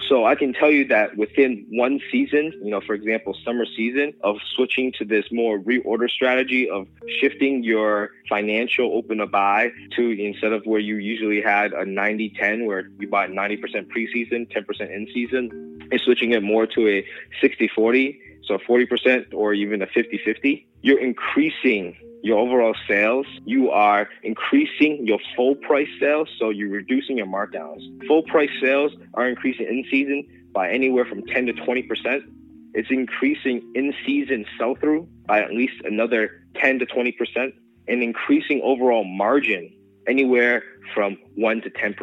So 0.08 0.24
I 0.24 0.36
can 0.36 0.54
tell 0.54 0.70
you 0.70 0.86
that 0.88 1.16
within 1.18 1.66
one 1.68 2.00
season, 2.10 2.52
you 2.62 2.70
know, 2.70 2.80
for 2.80 2.94
example, 2.94 3.36
summer 3.44 3.66
season 3.76 4.14
of 4.22 4.36
switching 4.56 4.90
to 4.92 5.04
this 5.04 5.26
more 5.30 5.58
reorder 5.58 6.08
strategy 6.08 6.68
of 6.70 6.86
shifting 7.20 7.62
your 7.62 8.12
financial 8.26 8.96
open 8.96 9.18
to 9.18 9.26
buy 9.26 9.70
to 9.96 10.10
instead 10.10 10.52
of 10.52 10.64
where 10.64 10.80
you 10.80 10.96
usually 10.96 11.42
had 11.42 11.74
a 11.74 11.84
90-10 11.84 12.64
where 12.64 12.88
you 12.98 13.06
buy 13.06 13.26
90% 13.28 13.60
preseason, 13.94 14.50
10% 14.50 14.80
in 14.80 15.06
season, 15.12 15.78
and 15.90 16.00
switching 16.00 16.32
it 16.32 16.42
more 16.42 16.66
to 16.66 16.88
a 16.88 17.06
60-40, 17.42 18.18
so 18.44 18.56
40% 18.56 19.34
or 19.34 19.52
even 19.52 19.82
a 19.82 19.86
50-50, 19.86 20.64
you're 20.80 21.00
increasing 21.00 21.94
your 22.22 22.38
overall 22.38 22.74
sales, 22.86 23.26
you 23.44 23.70
are 23.70 24.08
increasing 24.22 25.06
your 25.06 25.18
full 25.36 25.54
price 25.54 25.88
sales, 26.00 26.28
so 26.38 26.50
you're 26.50 26.68
reducing 26.68 27.16
your 27.16 27.26
markdowns. 27.26 27.82
Full 28.06 28.22
price 28.24 28.50
sales 28.60 28.92
are 29.14 29.28
increasing 29.28 29.66
in 29.66 29.84
season 29.90 30.26
by 30.52 30.70
anywhere 30.70 31.04
from 31.04 31.22
10 31.26 31.46
to 31.46 31.52
20%. 31.52 32.20
It's 32.74 32.90
increasing 32.90 33.62
in 33.74 33.94
season 34.04 34.44
sell 34.58 34.74
through 34.74 35.08
by 35.26 35.40
at 35.40 35.52
least 35.52 35.74
another 35.84 36.44
10 36.56 36.80
to 36.80 36.86
20%, 36.86 37.52
and 37.86 38.02
increasing 38.02 38.60
overall 38.62 39.04
margin 39.04 39.72
anywhere 40.06 40.62
from 40.94 41.16
1 41.36 41.62
to 41.62 41.70
10%. 41.70 41.94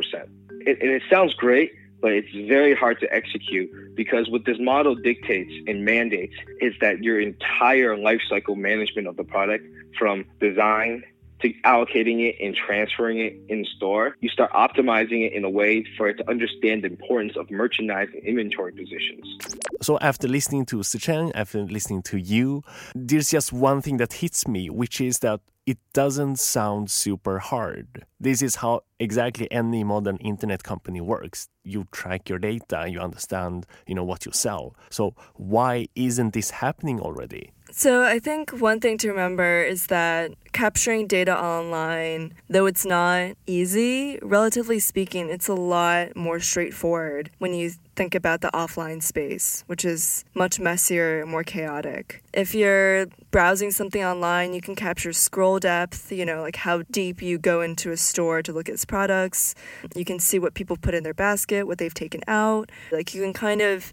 It, 0.62 0.82
and 0.82 0.92
it 0.92 1.04
sounds 1.10 1.34
great, 1.34 1.72
but 2.02 2.12
it's 2.12 2.32
very 2.48 2.76
hard 2.76 3.00
to 3.00 3.14
execute 3.14 3.96
because 3.96 4.30
what 4.30 4.46
this 4.46 4.58
model 4.60 4.96
dictates 4.96 5.52
and 5.68 5.86
mandates 5.86 6.36
is 6.62 6.74
that 6.82 7.04
your 7.04 7.20
entire 7.20 7.98
life 7.98 8.22
cycle 8.30 8.56
management 8.56 9.08
of 9.08 9.16
the 9.18 9.24
product 9.24 9.66
from 9.98 10.26
design 10.40 11.04
to 11.42 11.54
allocating 11.64 12.22
it 12.22 12.36
and 12.42 12.56
transferring 12.56 13.20
it 13.20 13.36
in 13.50 13.66
store, 13.76 14.16
you 14.22 14.30
start 14.30 14.52
optimizing 14.54 15.26
it 15.26 15.34
in 15.34 15.44
a 15.44 15.50
way 15.50 15.86
for 15.98 16.08
it 16.08 16.16
to 16.16 16.30
understand 16.30 16.84
the 16.84 16.88
importance 16.88 17.36
of 17.36 17.52
merchandise 17.52 18.08
and 18.14 18.24
inventory 18.24 18.72
positions. 18.72 19.38
So 19.82 20.00
after 20.00 20.28
listening 20.28 20.66
to 20.68 20.78
Sicheng, 20.78 21.32
after 21.36 21.64
listening 21.64 22.04
to 22.04 22.18
you, 22.18 22.64
there's 22.96 23.30
just 23.30 23.52
one 23.52 23.82
thing 23.82 23.98
that 23.98 24.14
hits 24.14 24.48
me, 24.48 24.70
which 24.70 25.02
is 25.02 25.20
that 25.20 25.42
it 25.66 25.80
doesn't 25.94 26.38
sound 26.38 26.92
super 26.92 27.40
hard. 27.40 28.06
This 28.20 28.44
is 28.44 28.56
how 28.56 28.82
exactly 29.00 29.52
any 29.52 29.84
modern 29.84 30.18
internet 30.18 30.64
company 30.64 31.02
works. 31.02 31.50
You 31.64 31.88
track 31.92 32.30
your 32.30 32.38
data, 32.38 32.86
you 32.88 33.00
understand, 33.00 33.66
you 33.88 33.96
know, 33.96 34.04
what 34.04 34.28
you 34.28 34.32
sell. 34.32 34.76
So 34.92 35.16
why 35.34 35.88
isn't 35.96 36.34
this 36.34 36.52
happening 36.52 37.00
already? 37.00 37.52
So 37.78 38.06
I 38.06 38.20
think 38.20 38.52
one 38.52 38.80
thing 38.80 38.98
to 39.00 39.10
remember 39.10 39.62
is 39.62 39.88
that 39.88 40.32
capturing 40.54 41.08
data 41.08 41.38
online, 41.38 42.34
though 42.50 42.68
it's 42.68 42.86
not 42.86 43.34
easy, 43.48 44.18
relatively 44.22 44.80
speaking, 44.80 45.30
it's 45.30 45.50
a 45.50 45.54
lot 45.54 46.16
more 46.16 46.40
straightforward 46.40 47.32
when 47.40 47.54
you 47.54 47.72
think 47.98 48.16
about 48.16 48.40
the 48.40 48.50
offline 48.54 49.04
space, 49.04 49.66
which 49.68 49.84
is 49.84 50.24
much 50.34 50.58
messier, 50.58 51.20
and 51.20 51.30
more 51.30 51.44
chaotic. 51.44 52.24
If 52.34 52.56
you're 52.56 53.08
browsing 53.32 53.72
something 53.72 54.04
online, 54.04 54.54
you 54.54 54.62
can 54.62 54.76
capture 54.76 55.12
scroll 55.12 55.60
depth, 55.60 56.14
you 56.14 56.26
know, 56.26 56.42
like 56.42 56.56
how 56.56 56.84
deep 56.92 57.22
you 57.22 57.38
go 57.38 57.60
into 57.60 57.92
a 57.92 57.98
store 57.98 58.42
to 58.42 58.54
look 58.54 58.70
at 58.70 58.76
its 58.76 58.86
products. 58.86 59.54
You 59.94 60.06
can 60.06 60.20
see 60.20 60.40
what 60.40 60.54
people 60.54 60.78
put 60.78 60.94
in 60.94 61.04
their 61.04 61.14
basket, 61.14 61.68
what 61.68 61.78
they've 61.78 61.94
taken 61.94 62.22
out. 62.26 62.72
Like 62.94 63.14
you 63.14 63.22
can 63.22 63.34
kind 63.34 63.62
of 63.62 63.92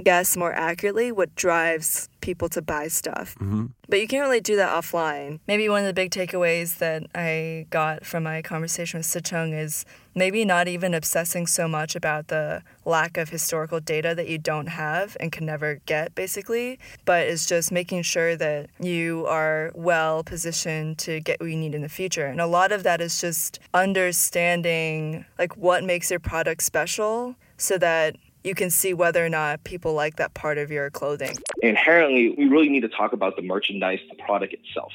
guess 0.00 0.36
more 0.36 0.52
accurately 0.52 1.12
what 1.12 1.34
drives 1.34 2.08
people 2.20 2.48
to 2.48 2.62
buy 2.62 2.88
stuff. 2.88 3.34
Mm-hmm. 3.34 3.66
But 3.88 4.00
you 4.00 4.08
can't 4.08 4.22
really 4.22 4.40
do 4.40 4.56
that 4.56 4.70
offline. 4.70 5.40
Maybe 5.46 5.68
one 5.68 5.80
of 5.80 5.86
the 5.86 5.92
big 5.92 6.10
takeaways 6.10 6.78
that 6.78 7.04
I 7.14 7.66
got 7.68 8.06
from 8.06 8.22
my 8.22 8.40
conversation 8.40 8.98
with 8.98 9.06
Sicheng 9.06 9.58
is 9.58 9.84
maybe 10.14 10.44
not 10.44 10.68
even 10.68 10.94
obsessing 10.94 11.46
so 11.46 11.68
much 11.68 11.94
about 11.94 12.28
the 12.28 12.62
lack 12.84 13.16
of 13.16 13.28
historical 13.28 13.80
data 13.80 14.14
that 14.14 14.28
you 14.28 14.38
don't 14.38 14.68
have 14.68 15.16
and 15.20 15.30
can 15.32 15.44
never 15.44 15.80
get, 15.86 16.14
basically, 16.14 16.78
but 17.04 17.26
it's 17.26 17.44
just 17.44 17.72
making 17.72 18.02
sure 18.02 18.36
that 18.36 18.70
you 18.80 19.26
are 19.26 19.72
well 19.74 20.22
positioned 20.22 20.98
to 20.98 21.20
get 21.20 21.40
what 21.40 21.50
you 21.50 21.56
need 21.56 21.74
in 21.74 21.82
the 21.82 21.88
future. 21.88 22.26
And 22.26 22.40
a 22.40 22.46
lot 22.46 22.72
of 22.72 22.82
that 22.84 23.00
is 23.00 23.20
just 23.20 23.58
understanding 23.74 25.24
like 25.38 25.56
what 25.56 25.84
makes 25.84 26.10
your 26.10 26.20
product 26.20 26.62
special 26.62 27.34
so 27.56 27.78
that 27.78 28.16
you 28.44 28.54
can 28.54 28.70
see 28.70 28.94
whether 28.94 29.24
or 29.24 29.28
not 29.28 29.64
people 29.64 29.94
like 29.94 30.16
that 30.16 30.34
part 30.34 30.58
of 30.58 30.70
your 30.70 30.90
clothing. 30.90 31.36
Inherently, 31.62 32.34
we 32.36 32.46
really 32.46 32.68
need 32.68 32.80
to 32.80 32.88
talk 32.88 33.12
about 33.12 33.36
the 33.36 33.42
merchandise, 33.42 34.00
the 34.10 34.22
product 34.22 34.54
itself. 34.54 34.92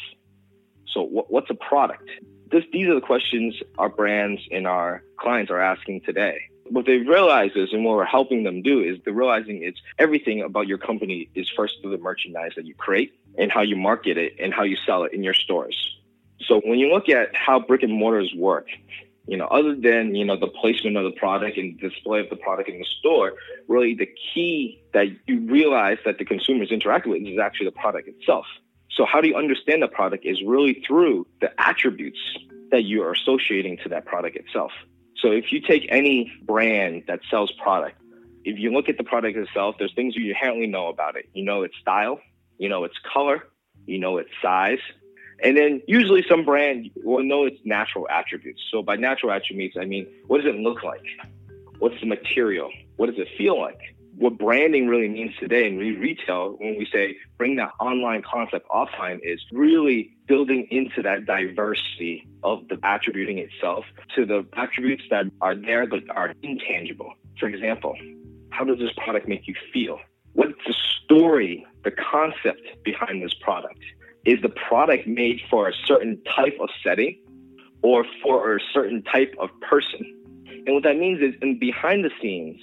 So, 0.94 1.02
what, 1.02 1.32
what's 1.32 1.50
a 1.50 1.56
product? 1.56 2.10
This, 2.52 2.64
these 2.72 2.88
are 2.88 2.96
the 2.96 3.02
questions 3.02 3.56
our 3.78 3.90
brands 3.90 4.42
and 4.52 4.68
our 4.68 5.04
clients 5.18 5.52
are 5.52 5.60
asking 5.60 6.02
today. 6.02 6.40
What 6.70 6.86
they 6.86 6.98
realize 6.98 7.52
is, 7.56 7.72
and 7.72 7.86
what 7.86 7.96
we're 7.96 8.06
helping 8.06 8.44
them 8.44 8.62
do, 8.62 8.82
is 8.82 8.98
they're 9.06 9.14
realizing 9.14 9.64
it's 9.64 9.80
everything 9.98 10.42
about 10.42 10.68
your 10.68 10.78
company 10.78 11.30
is 11.34 11.50
first 11.50 11.76
through 11.82 11.92
the 11.92 11.98
merchandise 11.98 12.52
that 12.56 12.66
you 12.66 12.74
create 12.76 13.14
and 13.38 13.52
how 13.52 13.62
you 13.62 13.78
market 13.78 14.18
it 14.18 14.34
and 14.40 14.54
how 14.54 14.64
you 14.64 14.76
sell 14.86 15.04
it 15.04 15.14
in 15.14 15.24
your 15.24 15.34
stores. 15.34 15.98
So 16.46 16.62
when 16.66 16.80
you 16.80 16.90
look 16.92 17.10
at 17.10 17.34
how 17.36 17.60
brick 17.60 17.84
and 17.84 17.94
mortars 17.94 18.34
work, 18.36 18.68
you 19.28 19.38
know, 19.38 19.46
other 19.48 19.76
than, 19.76 20.16
you 20.16 20.26
know, 20.26 20.38
the 20.38 20.48
placement 20.48 20.98
of 20.98 21.04
the 21.04 21.12
product 21.12 21.58
and 21.58 21.80
display 21.80 22.20
of 22.20 22.30
the 22.30 22.36
product 22.36 22.70
in 22.70 22.80
the 22.80 22.86
store, 23.00 23.34
really 23.68 23.94
the 23.94 24.10
key 24.34 24.82
that 24.94 25.08
you 25.28 25.42
realize 25.42 25.98
that 26.06 26.18
the 26.18 26.26
consumer 26.26 26.64
is 26.64 26.72
interacting 26.72 27.12
with 27.12 27.22
is 27.24 27.38
actually 27.38 27.66
the 27.66 27.72
product 27.74 28.08
itself. 28.08 28.46
So 28.90 29.06
how 29.06 29.22
do 29.22 29.28
you 29.28 29.36
understand 29.36 29.84
the 29.84 29.88
product 29.88 30.26
is 30.26 30.42
really 30.44 30.82
through 30.88 31.28
the 31.42 31.52
attributes 31.60 32.20
that 32.72 32.84
you 32.84 33.04
are 33.04 33.12
associating 33.12 33.78
to 33.84 33.90
that 33.90 34.06
product 34.06 34.36
itself. 34.36 34.72
So 35.22 35.32
if 35.32 35.52
you 35.52 35.62
take 35.62 35.88
any 35.90 36.32
brand 36.44 37.04
that 37.08 37.22
sells 37.30 37.52
product, 37.52 38.00
if 38.44 38.58
you 38.58 38.72
look 38.72 38.88
at 38.88 38.98
the 38.98 39.04
product 39.04 39.38
itself, 39.38 39.76
there's 39.80 39.94
things 39.94 40.16
you 40.16 40.30
inherently 40.30 40.68
know 40.68 40.88
about 40.88 41.16
it. 41.16 41.30
You 41.34 41.44
know 41.44 41.64
its 41.64 41.76
style, 41.82 42.20
you 42.58 42.70
know 42.70 42.84
its 42.84 42.96
color, 43.12 43.48
you 43.86 44.00
know 44.00 44.18
its 44.18 44.30
size, 44.42 44.80
and 45.44 45.56
then 45.58 45.82
usually 45.88 46.24
some 46.28 46.44
brand 46.44 46.90
will 47.04 47.24
know 47.24 47.46
its 47.46 47.60
natural 47.64 48.08
attributes. 48.10 48.62
So 48.72 48.82
by 48.82 48.96
natural 48.96 49.32
attributes, 49.32 49.78
I 49.80 49.86
mean, 49.86 50.08
what 50.28 50.42
does 50.42 50.48
it 50.48 50.58
look 50.60 50.84
like? 50.84 51.04
What's 51.80 52.00
the 52.00 52.08
material? 52.08 52.72
What 52.96 53.08
does 53.08 53.20
it 53.20 53.28
feel 53.38 53.60
like? 53.60 53.80
What 54.18 54.40
branding 54.40 54.88
really 54.88 55.10
means 55.10 55.36
today 55.40 55.68
in 55.68 55.78
retail, 55.78 56.56
when 56.58 56.76
we 56.76 56.88
say 56.92 57.18
bring 57.38 57.56
that 57.58 57.70
online 57.80 58.24
concept 58.24 58.68
offline, 58.70 59.20
is 59.22 59.40
really 59.52 60.18
building 60.28 60.68
into 60.72 61.04
that 61.04 61.28
diversity 61.28 62.28
of 62.44 62.68
the 62.68 62.80
attributing 62.84 63.38
itself 63.38 63.86
to 64.16 64.26
the 64.26 64.44
attributes 64.54 65.04
that 65.12 65.28
are 65.42 65.56
there 65.56 65.86
but 65.86 66.02
are 66.10 66.34
intangible. 66.42 67.14
For 67.40 67.48
example, 67.48 67.96
how 68.50 68.64
does 68.64 68.80
this 68.80 68.90
product 68.98 69.28
make 69.28 69.48
you 69.48 69.54
feel? 69.72 70.00
What's 70.34 70.54
the 70.66 70.74
story, 71.04 71.68
the 71.84 71.92
concept 71.92 72.62
behind 72.84 73.22
this 73.22 73.36
product? 73.36 73.80
Is 74.28 74.42
the 74.42 74.50
product 74.50 75.08
made 75.08 75.40
for 75.50 75.70
a 75.70 75.74
certain 75.86 76.22
type 76.36 76.58
of 76.60 76.70
setting 76.84 77.18
or 77.82 78.06
for 78.22 78.58
a 78.58 78.60
certain 78.74 79.02
type 79.02 79.34
of 79.40 79.50
person? 79.62 80.14
And 80.66 80.76
what 80.76 80.84
that 80.84 80.98
means 80.98 81.22
is, 81.22 81.34
in 81.42 81.58
behind 81.58 82.04
the 82.04 82.12
scenes, 82.22 82.60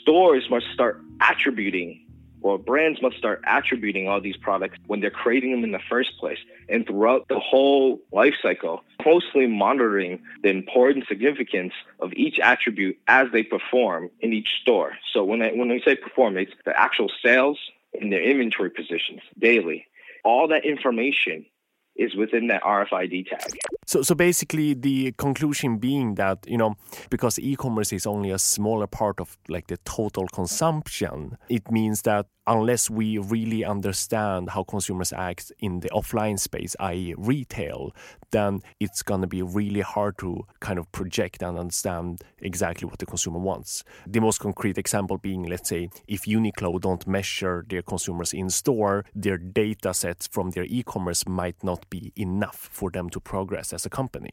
stores 0.00 0.48
must 0.48 0.66
start 0.72 1.02
attributing 1.20 1.98
or 2.40 2.58
brands 2.58 3.00
must 3.02 3.16
start 3.18 3.40
attributing 3.46 4.08
all 4.08 4.20
these 4.20 4.38
products 4.38 4.78
when 4.86 5.00
they're 5.00 5.10
creating 5.10 5.52
them 5.52 5.62
in 5.62 5.70
the 5.70 5.78
first 5.88 6.18
place 6.18 6.38
and 6.68 6.86
throughout 6.86 7.28
the 7.28 7.38
whole 7.38 8.00
life 8.10 8.34
cycle, 8.42 8.82
closely 9.00 9.46
monitoring 9.46 10.20
the 10.42 10.48
important 10.48 11.06
significance 11.06 11.74
of 12.00 12.10
each 12.14 12.40
attribute 12.40 12.98
as 13.06 13.28
they 13.32 13.42
perform 13.42 14.10
in 14.20 14.32
each 14.32 14.48
store. 14.62 14.94
So 15.12 15.22
when 15.22 15.42
I 15.42 15.50
when 15.50 15.68
we 15.68 15.82
say 15.84 15.94
perform, 15.94 16.38
it's 16.38 16.52
the 16.64 16.76
actual 16.76 17.10
sales 17.22 17.58
and 18.00 18.10
their 18.10 18.22
inventory 18.22 18.70
positions 18.70 19.20
daily 19.38 19.86
all 20.24 20.48
that 20.48 20.64
information 20.64 21.46
is 21.96 22.14
within 22.16 22.46
that 22.48 22.62
RFID 22.62 23.28
tag. 23.28 23.58
So, 23.86 24.02
so 24.02 24.14
basically, 24.14 24.74
the 24.74 25.12
conclusion 25.12 25.78
being 25.78 26.14
that 26.14 26.38
you 26.46 26.56
know, 26.56 26.76
because 27.10 27.38
e-commerce 27.38 27.92
is 27.92 28.06
only 28.06 28.30
a 28.30 28.38
smaller 28.38 28.86
part 28.86 29.20
of 29.20 29.36
like 29.48 29.66
the 29.66 29.76
total 29.78 30.26
consumption, 30.28 31.36
it 31.48 31.70
means 31.70 32.02
that 32.02 32.26
unless 32.46 32.90
we 32.90 33.18
really 33.18 33.64
understand 33.64 34.50
how 34.50 34.64
consumers 34.64 35.12
act 35.12 35.52
in 35.60 35.80
the 35.80 35.88
offline 35.90 36.38
space, 36.38 36.74
i.e., 36.80 37.14
retail, 37.16 37.94
then 38.32 38.60
it's 38.80 39.02
going 39.02 39.20
to 39.20 39.26
be 39.26 39.42
really 39.42 39.80
hard 39.80 40.18
to 40.18 40.44
kind 40.60 40.78
of 40.78 40.90
project 40.92 41.42
and 41.42 41.58
understand 41.58 42.22
exactly 42.40 42.88
what 42.88 42.98
the 42.98 43.06
consumer 43.06 43.38
wants. 43.38 43.84
The 44.06 44.20
most 44.20 44.38
concrete 44.38 44.78
example 44.78 45.18
being, 45.18 45.44
let's 45.44 45.68
say, 45.68 45.88
if 46.08 46.22
Uniqlo 46.22 46.80
don't 46.80 47.06
measure 47.06 47.64
their 47.68 47.82
consumers 47.82 48.32
in 48.32 48.50
store, 48.50 49.04
their 49.14 49.38
data 49.38 49.94
sets 49.94 50.26
from 50.26 50.50
their 50.50 50.64
e-commerce 50.64 51.26
might 51.26 51.62
not 51.62 51.81
be 51.90 52.12
enough 52.16 52.68
for 52.72 52.90
them 52.90 53.10
to 53.10 53.20
progress 53.20 53.72
as 53.72 53.86
a 53.86 53.90
company. 53.90 54.32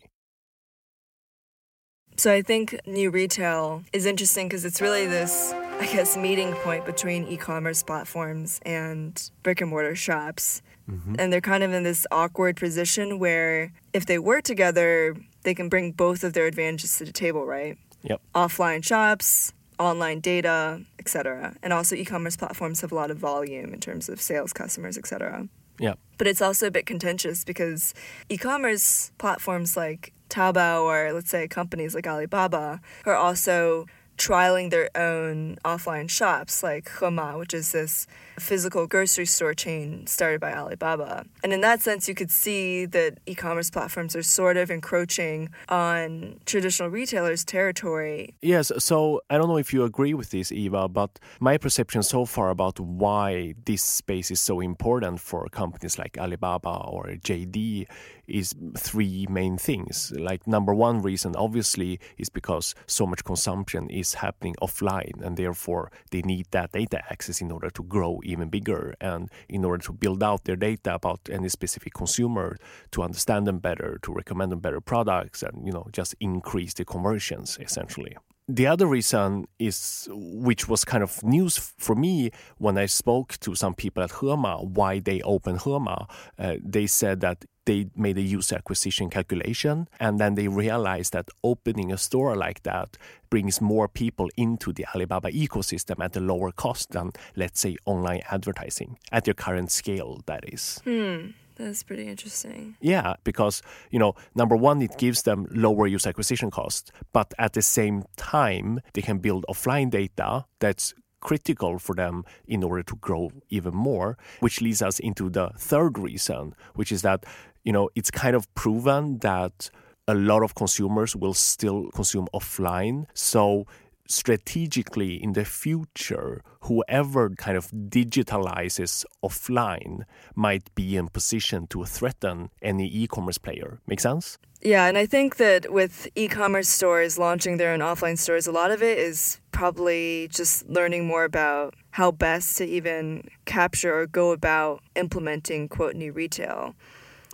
So 2.17 2.33
I 2.33 2.41
think 2.41 2.77
new 2.85 3.11
retail 3.11 3.83
is 3.93 4.05
interesting 4.05 4.49
because 4.49 4.65
it's 4.65 4.81
really 4.81 5.07
this, 5.07 5.53
I 5.79 5.85
guess, 5.85 6.17
meeting 6.17 6.51
point 6.53 6.85
between 6.85 7.25
e 7.27 7.37
commerce 7.37 7.81
platforms 7.81 8.59
and 8.65 9.31
brick 9.41 9.61
and 9.61 9.69
mortar 9.69 9.95
shops. 9.95 10.61
Mm-hmm. 10.91 11.15
And 11.17 11.31
they're 11.31 11.39
kind 11.39 11.63
of 11.63 11.71
in 11.71 11.83
this 11.83 12.05
awkward 12.11 12.57
position 12.57 13.19
where 13.19 13.71
if 13.93 14.05
they 14.05 14.19
work 14.19 14.43
together, 14.43 15.15
they 15.43 15.53
can 15.53 15.69
bring 15.69 15.93
both 15.93 16.25
of 16.25 16.33
their 16.33 16.45
advantages 16.45 16.97
to 16.97 17.05
the 17.05 17.13
table, 17.13 17.45
right? 17.45 17.77
Yep. 18.03 18.21
Offline 18.35 18.83
shops, 18.83 19.53
online 19.79 20.19
data, 20.19 20.81
etc. 20.99 21.55
And 21.63 21.71
also 21.71 21.95
e-commerce 21.95 22.35
platforms 22.35 22.81
have 22.81 22.91
a 22.91 22.95
lot 22.95 23.11
of 23.11 23.17
volume 23.17 23.73
in 23.73 23.79
terms 23.79 24.09
of 24.09 24.19
sales, 24.19 24.51
customers, 24.51 24.97
etc. 24.97 25.47
Yeah. 25.79 25.95
But 26.17 26.27
it's 26.27 26.41
also 26.41 26.67
a 26.67 26.71
bit 26.71 26.85
contentious 26.85 27.43
because 27.43 27.93
e-commerce 28.27 29.11
platforms 29.17 29.77
like 29.77 30.13
Taobao 30.29 30.83
or 30.83 31.13
let's 31.13 31.29
say 31.29 31.47
companies 31.47 31.95
like 31.95 32.05
Alibaba 32.05 32.81
are 33.05 33.15
also 33.15 33.87
trialing 34.19 34.69
their 34.69 34.89
own 34.95 35.57
offline 35.63 36.09
shops 36.09 36.61
like 36.61 36.85
Hema, 36.85 37.39
which 37.39 37.53
is 37.53 37.71
this 37.71 38.05
physical 38.37 38.85
grocery 38.85 39.25
store 39.25 39.53
chain 39.53 40.05
started 40.07 40.39
by 40.39 40.53
Alibaba. 40.53 41.25
And 41.43 41.53
in 41.53 41.61
that 41.61 41.81
sense, 41.81 42.07
you 42.07 42.13
could 42.13 42.29
see 42.29 42.85
that 42.85 43.19
e 43.25 43.33
commerce 43.33 43.69
platforms 43.69 44.15
are 44.15 44.23
sort 44.23 44.57
of 44.57 44.69
encroaching 44.69 45.49
on 45.69 46.39
traditional 46.45 46.89
retailers' 46.89 47.43
territory. 47.45 48.35
Yes, 48.41 48.71
so 48.77 49.21
I 49.29 49.37
don't 49.37 49.47
know 49.47 49.57
if 49.57 49.73
you 49.73 49.83
agree 49.83 50.13
with 50.13 50.29
this, 50.31 50.51
Eva, 50.51 50.87
but 50.89 51.19
my 51.39 51.57
perception 51.57 52.03
so 52.03 52.25
far 52.25 52.49
about 52.49 52.79
why 52.79 53.55
this 53.65 53.81
space 53.81 54.31
is 54.31 54.41
so 54.41 54.59
important 54.59 55.21
for 55.21 55.47
companies 55.47 55.97
like 55.97 56.17
Alibaba 56.17 56.83
or 56.87 57.05
JD 57.23 57.87
is 58.27 58.53
three 58.77 59.25
main 59.29 59.57
things. 59.57 60.13
Like, 60.15 60.45
number 60.47 60.73
one 60.73 61.01
reason, 61.01 61.35
obviously, 61.35 61.99
is 62.17 62.29
because 62.29 62.75
so 62.85 63.05
much 63.07 63.23
consumption 63.23 63.89
is 63.89 64.08
happening 64.15 64.55
offline, 64.61 65.21
and 65.21 65.37
therefore 65.37 65.91
they 66.11 66.21
need 66.21 66.47
that 66.51 66.71
data 66.71 67.01
access 67.09 67.41
in 67.41 67.51
order 67.51 67.69
to 67.69 67.83
grow 67.83 68.19
even 68.23 68.49
bigger 68.49 68.95
and 69.01 69.29
in 69.47 69.65
order 69.65 69.83
to 69.83 69.93
build 69.93 70.23
out 70.23 70.43
their 70.43 70.55
data 70.55 70.95
about 70.95 71.19
any 71.29 71.49
specific 71.49 71.93
consumer 71.93 72.57
to 72.91 73.01
understand 73.01 73.47
them 73.47 73.59
better 73.59 73.99
to 74.01 74.13
recommend 74.13 74.51
them 74.51 74.59
better 74.59 74.81
products 74.81 75.43
and 75.43 75.65
you 75.65 75.71
know 75.71 75.87
just 75.91 76.15
increase 76.19 76.73
the 76.73 76.85
conversions 76.85 77.57
essentially 77.61 78.15
the 78.49 78.65
other 78.65 78.87
reason 78.87 79.47
is, 79.59 80.07
which 80.11 80.67
was 80.67 80.83
kind 80.83 81.03
of 81.03 81.23
news 81.23 81.55
for 81.77 81.95
me 81.95 82.31
when 82.57 82.79
I 82.79 82.87
spoke 82.87 83.37
to 83.41 83.53
some 83.53 83.75
people 83.75 84.01
at 84.01 84.09
Hema, 84.09 84.67
why 84.67 84.97
they 84.97 85.21
opened 85.21 85.59
Hema. 85.59 86.09
Uh, 86.37 86.55
they 86.63 86.87
said 86.87 87.21
that 87.21 87.45
they 87.69 87.85
made 87.95 88.17
a 88.17 88.21
user 88.21 88.55
acquisition 88.55 89.11
calculation 89.11 89.87
and 89.99 90.19
then 90.19 90.33
they 90.33 90.47
realized 90.47 91.13
that 91.13 91.29
opening 91.43 91.91
a 91.91 91.97
store 91.99 92.35
like 92.35 92.63
that 92.63 92.97
brings 93.29 93.61
more 93.61 93.87
people 93.87 94.27
into 94.35 94.73
the 94.73 94.87
Alibaba 94.95 95.29
ecosystem 95.31 96.03
at 96.03 96.17
a 96.17 96.19
lower 96.19 96.51
cost 96.51 96.89
than, 96.89 97.11
let's 97.35 97.59
say, 97.59 97.77
online 97.85 98.21
advertising 98.31 98.97
at 99.11 99.27
your 99.27 99.35
current 99.35 99.69
scale, 99.69 100.19
that 100.25 100.51
is. 100.51 100.81
Hmm. 100.83 101.27
That's 101.57 101.83
pretty 101.83 102.07
interesting. 102.07 102.77
Yeah, 102.79 103.15
because, 103.25 103.61
you 103.91 103.99
know, 103.99 104.15
number 104.33 104.55
one, 104.55 104.81
it 104.81 104.97
gives 104.97 105.23
them 105.23 105.45
lower 105.51 105.85
user 105.87 106.09
acquisition 106.09 106.49
cost, 106.49 106.91
but 107.11 107.33
at 107.37 107.51
the 107.51 107.61
same 107.61 108.05
time, 108.15 108.79
they 108.93 109.01
can 109.01 109.17
build 109.19 109.45
offline 109.49 109.91
data 109.91 110.45
that's 110.59 110.93
critical 111.19 111.79
for 111.79 111.95
them 111.95 112.23
in 112.47 112.63
order 112.63 112.83
to 112.83 112.95
grow 112.95 113.31
even 113.49 113.75
more, 113.75 114.17
which 114.39 114.61
leads 114.61 114.81
us 114.81 114.99
into 114.99 115.29
the 115.29 115.51
third 115.57 115.97
reason, 115.97 116.53
which 116.75 116.91
is 116.91 117.01
that, 117.01 117.25
you 117.63 117.73
know, 117.73 117.89
it's 117.95 118.11
kind 118.11 118.35
of 118.35 118.53
proven 118.55 119.19
that 119.19 119.69
a 120.07 120.13
lot 120.13 120.43
of 120.43 120.55
consumers 120.55 121.15
will 121.15 121.33
still 121.33 121.89
consume 121.91 122.27
offline. 122.33 123.05
So 123.13 123.65
strategically 124.07 125.21
in 125.21 125.33
the 125.33 125.45
future, 125.45 126.41
whoever 126.61 127.29
kind 127.29 127.55
of 127.55 127.69
digitalizes 127.69 129.05
offline 129.23 130.03
might 130.35 130.73
be 130.73 130.97
in 130.97 131.07
position 131.09 131.67
to 131.67 131.85
threaten 131.85 132.49
any 132.61 132.87
e-commerce 132.87 133.37
player. 133.37 133.79
Make 133.87 133.99
sense? 133.99 134.39
Yeah, 134.61 134.87
and 134.87 134.97
I 134.97 135.05
think 135.05 135.37
that 135.37 135.71
with 135.71 136.07
e-commerce 136.15 136.67
stores 136.67 137.17
launching 137.17 137.57
their 137.57 137.71
own 137.71 137.79
offline 137.79 138.17
stores, 138.17 138.45
a 138.45 138.51
lot 138.51 138.71
of 138.71 138.83
it 138.83 138.97
is 138.97 139.39
probably 139.51 140.27
just 140.31 140.67
learning 140.67 141.07
more 141.07 141.23
about 141.23 141.75
how 141.91 142.11
best 142.11 142.57
to 142.57 142.65
even 142.65 143.29
capture 143.45 143.97
or 143.97 144.05
go 144.05 144.31
about 144.31 144.81
implementing 144.95 145.69
quote 145.69 145.95
new 145.95 146.11
retail. 146.11 146.75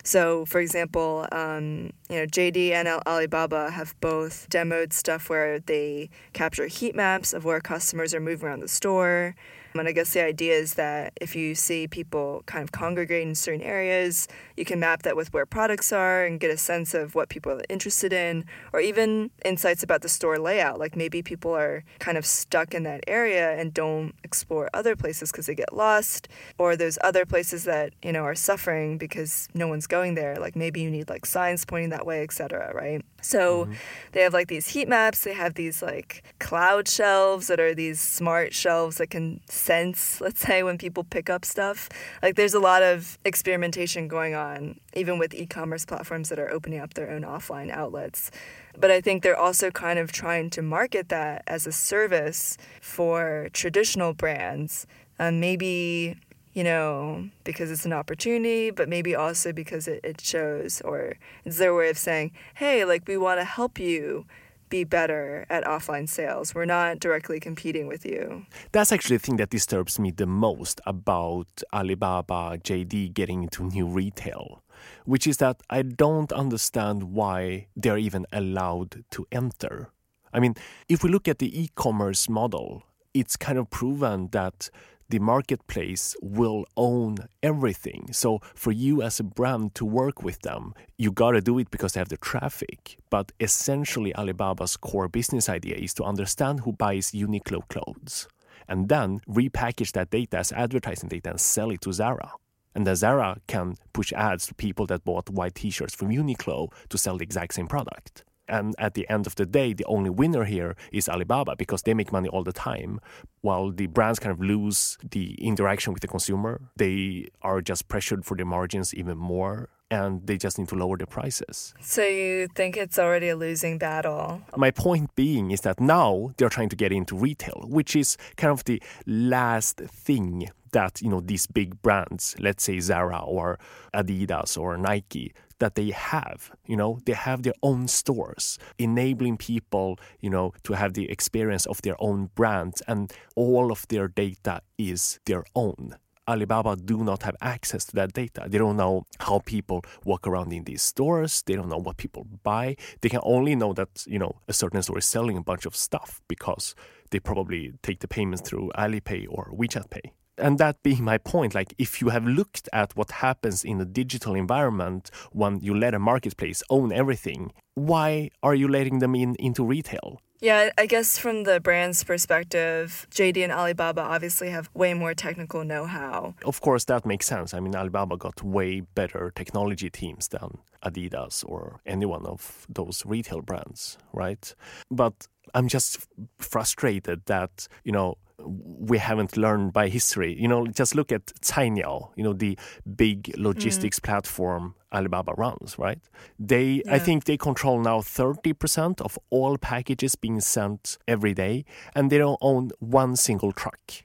So, 0.04 0.46
for 0.46 0.60
example, 0.62 1.28
um, 1.32 1.92
you 2.12 2.18
know, 2.18 2.28
JD 2.28 2.72
and 2.74 2.88
Alibaba 2.88 3.72
have 3.72 4.00
both 4.02 4.48
demoed 4.52 4.94
stuff 4.94 5.28
where 5.28 5.60
they 5.60 6.12
capture 6.34 6.68
heat 6.68 6.94
maps 6.96 7.34
of 7.34 7.44
where 7.44 7.60
customers 7.60 8.14
are 8.14 8.20
moving 8.20 8.48
around 8.48 8.60
the 8.60 8.68
store. 8.68 9.36
Um, 9.76 9.80
and 9.82 9.90
I 9.90 9.92
guess 9.92 10.14
the 10.14 10.24
idea 10.24 10.54
is 10.54 10.76
that 10.76 11.14
if 11.20 11.36
you 11.36 11.54
see 11.54 11.88
people 11.88 12.44
kind 12.46 12.64
of 12.64 12.72
congregate 12.72 13.28
in 13.28 13.36
certain 13.36 13.62
areas, 13.62 14.28
you 14.56 14.64
can 14.64 14.80
map 14.80 15.04
that 15.04 15.18
with 15.18 15.34
where 15.34 15.46
products 15.46 15.92
are 15.92 16.24
and 16.26 16.40
get 16.40 16.50
a 16.50 16.58
sense 16.58 16.94
of 16.94 17.14
what 17.14 17.28
people 17.28 17.52
are 17.52 17.62
interested 17.68 18.14
in, 18.14 18.46
or 18.72 18.80
even 18.80 19.32
insights 19.44 19.84
about 19.84 20.02
the 20.02 20.08
store 20.08 20.40
layout. 20.40 20.80
Like 20.80 20.96
maybe 20.96 21.22
people 21.22 21.54
are 21.54 21.84
kind 22.00 22.18
of 22.18 22.26
stuck 22.26 22.74
in 22.74 22.84
that 22.84 23.04
area 23.06 23.52
and 23.60 23.74
don't 23.74 24.16
explore 24.24 24.70
other 24.74 24.96
places 24.96 25.32
because 25.32 25.48
they 25.48 25.56
get 25.56 25.74
lost, 25.74 26.30
or 26.58 26.78
there's 26.78 26.98
other 27.04 27.26
places 27.26 27.66
that, 27.66 27.92
you 28.02 28.14
know, 28.14 28.24
are 28.24 28.36
suffering 28.36 28.98
because 28.98 29.50
no 29.54 29.68
one's 29.68 29.88
going 29.88 30.16
there. 30.16 30.38
Like 30.38 30.56
maybe 30.56 30.80
you 30.80 30.90
need 30.90 31.10
like 31.10 31.26
signs 31.26 31.66
pointing 31.66 31.90
that 31.90 32.06
way, 32.06 32.24
etc. 32.24 32.74
right? 32.74 33.04
So 33.26 33.66
mm-hmm. 33.66 33.74
they 34.12 34.22
have 34.22 34.34
like 34.34 34.48
these 34.48 34.68
heat 34.70 34.88
maps, 34.88 35.24
they 35.24 35.34
have 35.34 35.56
these 35.56 35.82
like 35.82 36.24
cloud 36.40 36.88
shelves 36.88 37.48
that 37.48 37.60
are 37.60 37.74
these 37.74 38.00
smart 38.00 38.54
shelves 38.54 38.98
that 38.98 39.10
can 39.10 39.42
sense, 39.50 40.22
let's 40.26 40.42
say, 40.42 40.64
when 40.64 40.78
people 40.78 41.04
pick 41.04 41.30
up 41.30 41.44
stuff. 41.44 41.90
Like 42.22 42.36
there's 42.36 42.54
a 42.54 42.60
lot 42.60 42.84
of 42.84 43.18
experimentation 43.26 44.08
going 44.08 44.36
on, 44.36 44.80
even 44.94 45.18
with 45.18 45.34
e 45.34 45.46
commerce 45.46 45.86
platforms 45.86 46.30
that 46.30 46.40
are 46.40 46.50
opening 46.50 46.80
up 46.80 46.94
their 46.94 47.10
own 47.10 47.24
offline 47.24 47.72
outlets. 47.72 48.32
But 48.78 48.92
I 48.92 49.02
think 49.02 49.24
they're 49.24 49.38
also 49.38 49.72
kind 49.72 50.00
of 50.00 50.12
trying 50.12 50.50
to 50.52 50.62
market 50.62 51.10
that 51.10 51.44
as 51.48 51.66
a 51.66 51.72
service 51.72 52.58
for 52.82 53.50
traditional 53.54 54.14
brands. 54.14 54.86
And 55.18 55.40
maybe 55.40 56.18
you 56.56 56.63
know, 56.63 57.30
because 57.44 57.70
it's 57.70 57.86
an 57.86 57.91
opportunity, 57.91 58.72
but 58.72 58.88
maybe 58.88 59.13
also 59.13 59.52
because 59.52 59.89
it, 59.89 60.00
it 60.04 60.22
shows 60.22 60.82
or 60.82 61.18
it's 61.44 61.58
their 61.58 61.76
way 61.76 61.89
of 61.89 61.98
saying, 61.98 62.32
hey, 62.56 62.86
like 62.86 63.06
we 63.08 63.18
want 63.18 63.41
to 63.41 63.44
help 63.44 63.78
you 63.78 64.26
be 64.70 64.86
better 64.86 65.46
at 65.50 65.65
offline 65.65 66.08
sales. 66.08 66.56
We're 66.56 66.65
not 66.65 67.00
directly 67.00 67.41
competing 67.41 67.88
with 67.88 68.06
you. 68.06 68.46
That's 68.72 68.94
actually 68.94 69.18
the 69.18 69.24
thing 69.24 69.36
that 69.36 69.50
disturbs 69.50 70.00
me 70.00 70.12
the 70.12 70.26
most 70.26 70.80
about 70.86 71.62
Alibaba, 71.74 72.58
JD 72.63 73.13
getting 73.13 73.44
into 73.44 73.65
new 73.65 73.86
retail, 73.86 74.63
which 75.04 75.28
is 75.28 75.38
that 75.38 75.62
I 75.70 75.82
don't 75.82 76.32
understand 76.32 77.04
why 77.12 77.68
they're 77.76 77.98
even 77.98 78.26
allowed 78.32 79.04
to 79.12 79.28
enter. 79.30 79.89
I 80.34 80.39
mean, 80.39 80.56
if 80.88 81.04
we 81.04 81.10
look 81.10 81.28
at 81.28 81.39
the 81.39 81.62
e 81.62 81.70
commerce 81.76 82.30
model, 82.30 82.84
it's 83.13 83.36
kind 83.38 83.58
of 83.58 83.70
proven 83.70 84.30
that 84.32 84.70
the 85.10 85.20
marketplace 85.20 86.15
will 86.22 86.65
own 86.76 87.18
everything. 87.44 88.10
So 88.12 88.39
for 88.56 88.72
you 88.72 89.02
as 89.02 89.20
a 89.20 89.24
brand 89.24 89.76
to 89.76 89.86
work 89.86 90.24
with 90.24 90.39
them, 90.41 90.74
you 90.98 91.12
got 91.12 91.32
to 91.32 91.41
do 91.41 91.60
it 91.60 91.70
because 91.70 91.94
they 91.94 92.00
have 92.00 92.10
the 92.10 92.18
traffic. 92.18 92.98
But 93.10 93.32
essentially, 93.39 94.13
Alibaba's 94.13 94.78
core 94.78 95.08
business 95.08 95.50
idea 95.50 95.76
is 95.76 95.94
to 95.96 96.04
understand 96.04 96.62
who 96.62 96.74
buys 96.74 97.12
Uniqlo 97.12 97.68
clothes 97.70 98.28
and 98.68 98.89
then 98.89 99.20
repackage 99.30 99.91
that 99.91 100.10
data 100.10 100.39
as 100.39 100.52
advertising 100.52 101.10
data 101.10 101.30
and 101.30 101.39
sell 101.39 101.72
it 101.72 101.82
to 101.82 101.94
Zara. 101.94 102.32
And 102.74 102.86
then 102.86 102.96
Zara 102.96 103.38
can 103.48 103.76
push 103.94 104.12
ads 104.13 104.48
to 104.48 104.54
people 104.54 104.86
that 104.88 105.06
bought 105.06 105.30
white 105.30 105.56
t 105.56 105.70
shirts 105.70 105.96
from 105.96 106.10
Uniqlo 106.10 106.72
to 106.89 106.98
sell 106.98 107.18
the 107.18 107.24
exact 107.24 107.54
same 107.54 107.68
product. 107.68 108.24
And 108.47 108.75
at 108.77 108.93
the 108.93 109.10
end 109.10 109.27
of 109.27 109.36
the 109.36 109.45
day, 109.45 109.73
the 109.73 109.86
only 109.86 110.10
winner 110.10 110.43
here 110.45 110.75
is 110.91 111.10
Alibaba 111.10 111.55
because 111.55 111.81
they 111.81 111.93
make 111.93 112.12
money 112.12 112.29
all 112.29 112.43
the 112.43 112.53
time, 112.53 112.99
while 113.41 113.71
the 113.71 113.88
brands 113.88 114.19
kind 114.19 114.31
of 114.31 114.39
lose 114.39 114.97
the 115.12 115.34
interaction 115.36 115.93
with 115.93 116.01
the 116.01 116.08
consumer. 116.08 116.62
They 116.75 117.29
are 117.41 117.62
just 117.62 117.88
pressured 117.88 118.25
for 118.25 118.38
their 118.38 118.45
margins 118.45 118.93
even 118.93 119.17
more 119.17 119.69
and 119.91 120.25
they 120.25 120.38
just 120.38 120.58
need 120.58 120.67
to 120.67 120.75
lower 120.75 120.97
the 120.97 121.05
prices. 121.05 121.73
So 121.79 122.03
you 122.03 122.47
think 122.55 122.75
it's 122.75 122.97
already 122.97 123.29
a 123.29 123.36
losing 123.36 123.77
battle? 123.77 124.41
My 124.55 124.71
point 124.71 125.15
being 125.15 125.51
is 125.51 125.62
that 125.62 125.79
now 125.79 126.31
they're 126.38 126.49
trying 126.49 126.69
to 126.69 126.75
get 126.75 126.91
into 126.91 127.15
retail, 127.15 127.65
which 127.67 127.95
is 127.95 128.17
kind 128.36 128.51
of 128.51 128.63
the 128.65 128.81
last 129.05 129.77
thing 129.77 130.49
that 130.71 131.01
you 131.01 131.10
know 131.10 131.21
these 131.21 131.47
big 131.47 131.81
brands, 131.81 132.36
let's 132.39 132.63
say 132.63 132.79
Zara 132.79 133.19
or 133.19 133.58
Adidas 133.93 134.58
or 134.58 134.75
Nike, 134.77 135.34
that 135.60 135.76
they 135.76 135.91
have. 135.91 136.52
You 136.65 136.78
know, 136.78 137.00
they 137.06 137.13
have 137.13 137.44
their 137.44 137.54
own 137.63 137.88
stores, 137.88 138.58
enabling 138.78 139.38
people, 139.38 140.00
you 140.20 140.30
know, 140.30 140.54
to 140.63 140.74
have 140.74 140.94
the 140.94 141.10
experience 141.10 141.65
of 141.65 141.82
their 141.82 141.96
own 142.00 142.30
brand, 142.36 142.76
and 142.88 143.12
all 143.36 143.72
of 143.72 143.88
their 143.88 144.08
data 144.08 144.62
is 144.78 145.20
their 145.26 145.44
own. 145.56 145.96
Alibaba 146.28 146.76
do 146.76 147.04
not 147.04 147.22
have 147.24 147.36
access 147.39 147.86
to 147.86 147.96
that 147.96 148.13
data. 148.13 148.46
They 148.48 148.58
don't 148.58 148.78
know 148.78 149.06
how 149.20 149.39
people 149.46 149.84
walk 150.06 150.28
around 150.28 150.52
in 150.54 150.63
these 150.63 150.82
stores. 150.82 151.44
They 151.46 151.56
don't 151.56 151.70
know 151.70 151.78
what 151.78 151.98
people 151.98 152.26
buy. 152.44 152.78
They 153.02 153.10
can 153.10 153.20
only 153.24 153.56
know 153.56 153.74
that, 153.74 154.04
you 154.08 154.18
know, 154.18 154.41
a 154.48 154.54
certain 154.54 154.82
store 154.82 154.98
is 154.98 155.06
selling 155.06 155.38
a 155.38 155.44
bunch 155.44 155.68
of 155.68 155.76
stuff 155.76 156.22
because 156.28 156.74
they 157.12 157.20
probably 157.20 157.74
take 157.84 158.00
the 158.00 158.08
payments 158.08 158.41
through 158.41 158.72
Alipay 158.76 159.28
or 159.30 159.52
WeChat 159.54 159.91
Pay. 159.91 160.13
And 160.38 160.58
that 160.58 160.84
being 160.84 161.04
my 161.04 161.17
point, 161.17 161.56
like 161.56 161.74
if 161.78 162.02
you 162.02 162.10
have 162.10 162.26
looked 162.26 162.67
at 162.74 162.95
what 162.95 163.12
happens 163.12 163.63
in 163.63 163.80
a 163.80 163.86
digital 163.86 164.36
environment 164.36 165.10
when 165.32 165.60
you 165.62 165.74
let 165.74 165.93
a 165.93 166.00
marketplace 166.00 166.62
own 166.69 166.91
everything, 166.91 167.52
why 167.76 168.30
are 168.43 168.56
you 168.56 168.67
letting 168.67 169.00
them 169.00 169.15
in 169.15 169.36
into 169.36 169.65
retail? 169.65 170.21
Yeah, 170.41 170.69
I 170.78 170.86
guess 170.86 171.17
from 171.17 171.43
the 171.43 171.60
brand's 171.60 172.04
perspective, 172.04 173.08
JD 173.10 173.43
and 173.43 173.52
Alibaba 173.52 174.02
obviously 174.02 174.50
have 174.50 174.69
way 174.74 174.93
more 174.93 175.13
technical 175.13 175.63
know 175.63 175.86
how. 175.86 176.36
Of 176.45 176.60
course, 176.62 176.86
that 176.86 177.06
makes 177.06 177.26
sense. 177.26 177.54
I 177.54 177.60
mean, 177.62 177.76
Alibaba 177.76 178.17
got 178.17 178.43
way 178.43 178.82
better 178.82 179.32
technology 179.34 179.89
teams 179.89 180.28
than 180.28 180.60
Adidas 180.84 181.43
or 181.48 181.80
any 181.86 182.06
one 182.06 182.26
of 182.26 182.67
those 182.67 183.04
retail 183.06 183.41
brands, 183.41 183.98
right? 184.13 184.54
But 184.91 185.28
I'm 185.54 185.67
just 185.69 186.06
frustrated 186.38 187.26
that, 187.26 187.67
you 187.84 187.93
know, 187.93 188.17
we 188.39 188.98
haven't 188.98 189.38
learned 189.38 189.74
by 189.74 189.89
history. 189.89 190.36
You 190.39 190.48
know, 190.48 190.67
just 190.67 190.95
look 190.95 191.12
at 191.12 191.28
Cainiao, 191.41 192.10
you 192.15 192.24
know, 192.24 192.34
the 192.34 192.58
big 192.95 193.34
logistics 193.38 194.00
mm. 194.00 194.04
platform 194.04 194.76
Alibaba 194.93 195.34
runs, 195.34 195.78
right? 195.78 196.00
They, 196.39 196.84
yeah. 196.86 196.95
I 196.95 197.00
think 197.00 197.26
they 197.26 197.38
control 197.38 197.82
now 197.82 198.00
30% 198.00 199.02
of 199.02 199.19
all 199.30 199.58
packages 199.58 200.15
being 200.15 200.39
sent 200.39 200.98
every 201.08 201.34
day, 201.34 201.65
and 201.93 202.10
they 202.10 202.17
don't 202.17 202.38
own 202.41 202.71
one 202.80 203.15
single 203.15 203.52
truck. 203.52 204.05